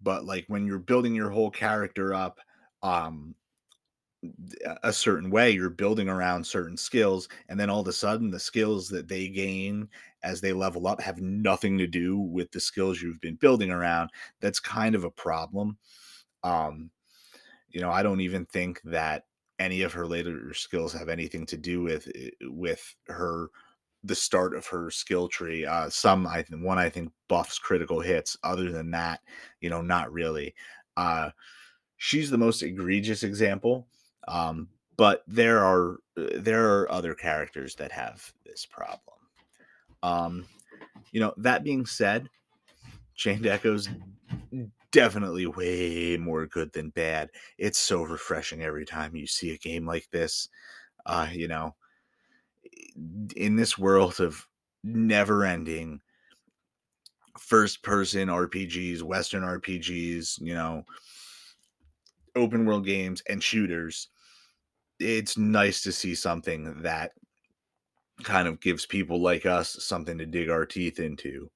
But 0.00 0.24
like 0.24 0.44
when 0.46 0.64
you're 0.66 0.78
building 0.78 1.14
your 1.14 1.30
whole 1.30 1.50
character 1.50 2.14
up 2.14 2.38
um 2.82 3.34
a 4.82 4.92
certain 4.92 5.30
way 5.30 5.50
you're 5.50 5.70
building 5.70 6.08
around 6.08 6.44
certain 6.44 6.76
skills 6.76 7.28
and 7.48 7.58
then 7.58 7.70
all 7.70 7.80
of 7.80 7.88
a 7.88 7.92
sudden 7.92 8.30
the 8.30 8.38
skills 8.38 8.88
that 8.88 9.08
they 9.08 9.28
gain 9.28 9.88
as 10.22 10.40
they 10.40 10.52
level 10.52 10.86
up 10.86 11.00
have 11.00 11.20
nothing 11.20 11.78
to 11.78 11.86
do 11.86 12.18
with 12.18 12.50
the 12.52 12.60
skills 12.60 13.00
you've 13.00 13.20
been 13.20 13.36
building 13.36 13.70
around 13.70 14.10
that's 14.40 14.60
kind 14.60 14.94
of 14.94 15.04
a 15.04 15.10
problem 15.10 15.78
um 16.44 16.90
you 17.70 17.80
know 17.80 17.90
i 17.90 18.02
don't 18.02 18.20
even 18.20 18.46
think 18.46 18.80
that 18.84 19.24
any 19.58 19.82
of 19.82 19.92
her 19.92 20.06
later 20.06 20.52
skills 20.54 20.92
have 20.92 21.08
anything 21.08 21.46
to 21.46 21.56
do 21.56 21.82
with 21.82 22.08
eh, 22.14 22.30
with 22.42 22.94
her 23.06 23.48
the 24.04 24.14
start 24.14 24.54
of 24.54 24.66
her 24.66 24.90
skill 24.90 25.28
tree 25.28 25.64
uh 25.66 25.88
some 25.88 26.26
i 26.26 26.42
think 26.42 26.64
one 26.64 26.78
i 26.78 26.88
think 26.88 27.10
buffs 27.28 27.58
critical 27.58 28.00
hits 28.00 28.36
other 28.42 28.70
than 28.72 28.90
that 28.90 29.20
you 29.60 29.70
know 29.70 29.82
not 29.82 30.12
really 30.12 30.54
uh 30.96 31.30
she's 31.98 32.30
the 32.30 32.38
most 32.38 32.62
egregious 32.62 33.22
example 33.22 33.86
um, 34.28 34.68
but 34.96 35.22
there 35.26 35.64
are 35.64 35.98
uh, 36.16 36.26
there 36.36 36.68
are 36.70 36.90
other 36.90 37.14
characters 37.14 37.74
that 37.76 37.92
have 37.92 38.32
this 38.44 38.66
problem. 38.66 39.16
Um, 40.02 40.46
you 41.12 41.20
know, 41.20 41.34
that 41.38 41.64
being 41.64 41.86
said, 41.86 42.28
Chained 43.14 43.46
Echoes 43.46 43.88
definitely 44.92 45.46
way 45.46 46.16
more 46.18 46.46
good 46.46 46.72
than 46.72 46.90
bad. 46.90 47.30
It's 47.58 47.78
so 47.78 48.02
refreshing 48.02 48.62
every 48.62 48.84
time 48.84 49.14
you 49.14 49.26
see 49.26 49.52
a 49.52 49.58
game 49.58 49.86
like 49.86 50.08
this. 50.10 50.48
Uh, 51.06 51.28
you 51.32 51.48
know, 51.48 51.74
in 53.36 53.56
this 53.56 53.78
world 53.78 54.20
of 54.20 54.46
never 54.84 55.44
ending 55.44 56.00
first 57.38 57.82
person 57.82 58.28
RPGs, 58.28 59.02
Western 59.02 59.42
RPGs, 59.42 60.40
you 60.40 60.54
know, 60.54 60.84
open 62.36 62.64
world 62.64 62.84
games 62.84 63.22
and 63.28 63.42
shooters, 63.42 64.08
it's 64.98 65.38
nice 65.38 65.82
to 65.82 65.92
see 65.92 66.14
something 66.14 66.82
that 66.82 67.12
kind 68.22 68.46
of 68.46 68.60
gives 68.60 68.86
people 68.86 69.20
like 69.20 69.46
us 69.46 69.76
something 69.80 70.18
to 70.18 70.26
dig 70.26 70.50
our 70.50 70.66
teeth 70.66 71.00
into. 71.00 71.50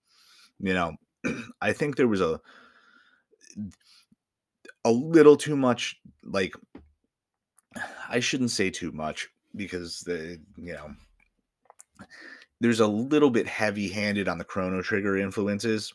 You 0.60 0.74
know, 0.74 0.96
I 1.60 1.72
think 1.72 1.96
there 1.96 2.08
was 2.08 2.20
a 2.20 2.40
a 4.87 4.90
little 4.90 5.37
too 5.37 5.56
much 5.56 6.00
like 6.22 6.54
I 8.08 8.20
shouldn't 8.20 8.50
say 8.50 8.70
too 8.70 8.92
much 8.92 9.28
because 9.56 10.00
the 10.00 10.40
you 10.56 10.72
know 10.72 10.90
there's 12.60 12.80
a 12.80 12.87
little 12.87 13.30
bit 13.30 13.46
heavy-handed 13.46 14.28
on 14.28 14.38
the 14.38 14.44
Chrono 14.44 14.80
Trigger 14.80 15.18
influences. 15.18 15.92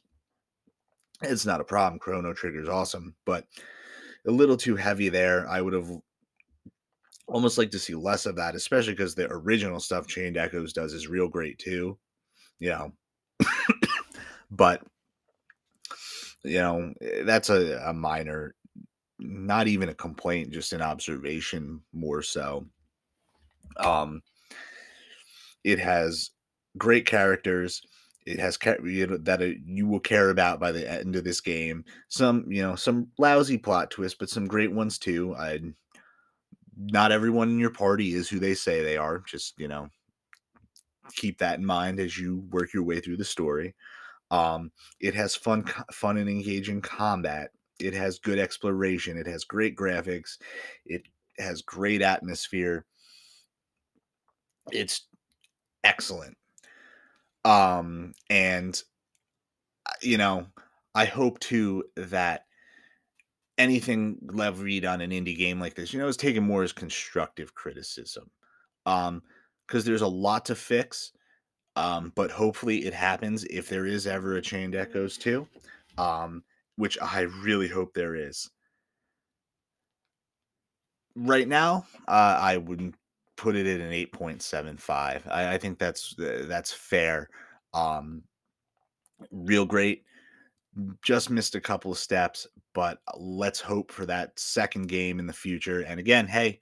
It's 1.21 1.45
not 1.45 1.61
a 1.61 1.65
problem. 1.65 1.99
Chrono 1.99 2.33
Trigger 2.33 2.61
is 2.61 2.69
awesome, 2.69 3.15
but 3.25 3.45
a 4.27 4.31
little 4.31 4.57
too 4.57 4.75
heavy 4.75 5.09
there. 5.09 5.47
I 5.47 5.61
would 5.61 5.73
have 5.73 5.89
almost 7.27 7.57
like 7.57 7.71
to 7.71 7.79
see 7.79 7.95
less 7.95 8.25
of 8.25 8.35
that, 8.35 8.55
especially 8.55 8.93
because 8.93 9.15
the 9.15 9.27
original 9.31 9.79
stuff 9.79 10.07
Chained 10.07 10.37
Echoes 10.37 10.73
does 10.73 10.93
is 10.93 11.07
real 11.07 11.27
great 11.27 11.59
too. 11.59 11.97
You 12.59 12.69
know, 12.69 12.91
but 14.51 14.83
you 16.43 16.59
know 16.59 16.93
eh, 17.01 17.23
that's 17.23 17.49
a, 17.49 17.81
a 17.85 17.93
minor, 17.93 18.55
not 19.19 19.67
even 19.67 19.89
a 19.89 19.93
complaint, 19.93 20.51
just 20.51 20.73
an 20.73 20.81
observation 20.81 21.81
more 21.93 22.21
so. 22.21 22.65
Um, 23.77 24.21
it 25.63 25.79
has 25.79 26.31
great 26.77 27.05
characters 27.05 27.81
it 28.25 28.39
has 28.39 28.57
you 28.83 29.07
know, 29.07 29.17
that 29.17 29.41
you 29.65 29.87
will 29.87 29.99
care 29.99 30.29
about 30.29 30.59
by 30.59 30.71
the 30.71 30.89
end 30.89 31.15
of 31.15 31.23
this 31.23 31.41
game. 31.41 31.85
Some, 32.09 32.45
you 32.47 32.61
know, 32.61 32.75
some 32.75 33.07
lousy 33.17 33.57
plot 33.57 33.91
twists, 33.91 34.17
but 34.19 34.29
some 34.29 34.47
great 34.47 34.71
ones 34.71 34.97
too. 34.97 35.35
I, 35.35 35.59
not 36.77 37.11
everyone 37.11 37.49
in 37.49 37.59
your 37.59 37.71
party 37.71 38.13
is 38.13 38.29
who 38.29 38.39
they 38.39 38.53
say 38.53 38.83
they 38.83 38.97
are. 38.97 39.19
Just 39.19 39.55
you 39.57 39.67
know, 39.67 39.89
keep 41.13 41.39
that 41.39 41.59
in 41.59 41.65
mind 41.65 41.99
as 41.99 42.17
you 42.17 42.45
work 42.51 42.73
your 42.73 42.83
way 42.83 42.99
through 42.99 43.17
the 43.17 43.25
story. 43.25 43.75
Um, 44.31 44.71
it 44.99 45.15
has 45.15 45.35
fun, 45.35 45.63
fun 45.91 46.17
and 46.17 46.29
engaging 46.29 46.81
combat. 46.81 47.51
It 47.79 47.93
has 47.95 48.19
good 48.19 48.37
exploration. 48.37 49.17
It 49.17 49.25
has 49.25 49.43
great 49.43 49.75
graphics. 49.75 50.37
It 50.85 51.03
has 51.39 51.61
great 51.61 52.01
atmosphere. 52.01 52.85
It's 54.71 55.07
excellent 55.83 56.37
um, 57.45 58.13
and 58.29 58.81
uh, 59.85 59.93
you 60.01 60.17
know, 60.17 60.47
I 60.95 61.05
hope 61.05 61.39
too 61.39 61.85
that 61.95 62.45
anything 63.57 64.17
levied 64.21 64.85
on 64.85 65.01
an 65.01 65.11
indie 65.11 65.37
game 65.37 65.59
like 65.59 65.75
this, 65.75 65.93
you 65.93 65.99
know, 65.99 66.07
is 66.07 66.17
taken 66.17 66.43
more 66.43 66.63
as 66.63 66.71
constructive 66.71 67.53
criticism. 67.53 68.29
Um, 68.85 69.21
because 69.67 69.85
there's 69.85 70.01
a 70.01 70.07
lot 70.07 70.45
to 70.45 70.55
fix. 70.55 71.11
Um, 71.75 72.11
but 72.15 72.31
hopefully 72.31 72.85
it 72.85 72.93
happens 72.93 73.45
if 73.45 73.69
there 73.69 73.85
is 73.85 74.07
ever 74.07 74.35
a 74.35 74.41
chained 74.41 74.75
echoes 74.75 75.15
too. 75.15 75.47
Um, 75.97 76.43
which 76.75 76.97
I 77.01 77.21
really 77.21 77.67
hope 77.67 77.93
there 77.93 78.15
is. 78.15 78.49
Right 81.15 81.47
now, 81.47 81.85
uh, 82.07 82.37
I 82.39 82.57
wouldn't 82.57 82.95
put 83.39 83.55
it 83.55 83.67
at 83.67 83.79
an 83.79 83.91
8.75. 83.91 85.27
I, 85.29 85.53
I 85.53 85.57
think 85.57 85.79
that's 85.79 86.17
uh, 86.19 86.45
that's 86.47 86.71
fair. 86.71 87.29
Um, 87.73 88.23
real 89.31 89.65
great. 89.65 90.03
Just 91.03 91.29
missed 91.29 91.55
a 91.55 91.61
couple 91.61 91.91
of 91.91 91.97
steps, 91.97 92.47
but 92.73 92.99
let's 93.17 93.59
hope 93.59 93.91
for 93.91 94.05
that 94.05 94.39
second 94.39 94.87
game 94.87 95.19
in 95.19 95.27
the 95.27 95.33
future. 95.33 95.81
And 95.81 95.99
again, 95.99 96.27
hey, 96.27 96.59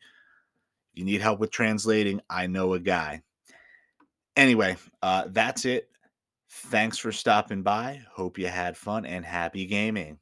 you 0.93 1.03
need 1.03 1.21
help 1.21 1.39
with 1.39 1.51
translating, 1.51 2.21
I 2.29 2.47
know 2.47 2.73
a 2.73 2.79
guy. 2.79 3.21
Anyway, 4.35 4.77
uh, 5.01 5.25
that's 5.29 5.65
it 5.65 5.89
Thanks 6.49 6.97
for 6.97 7.11
stopping 7.11 7.61
by. 7.61 8.01
Hope 8.11 8.37
you 8.37 8.47
had 8.47 8.77
fun 8.77 9.05
and 9.05 9.25
happy 9.25 9.65
gaming. 9.65 10.17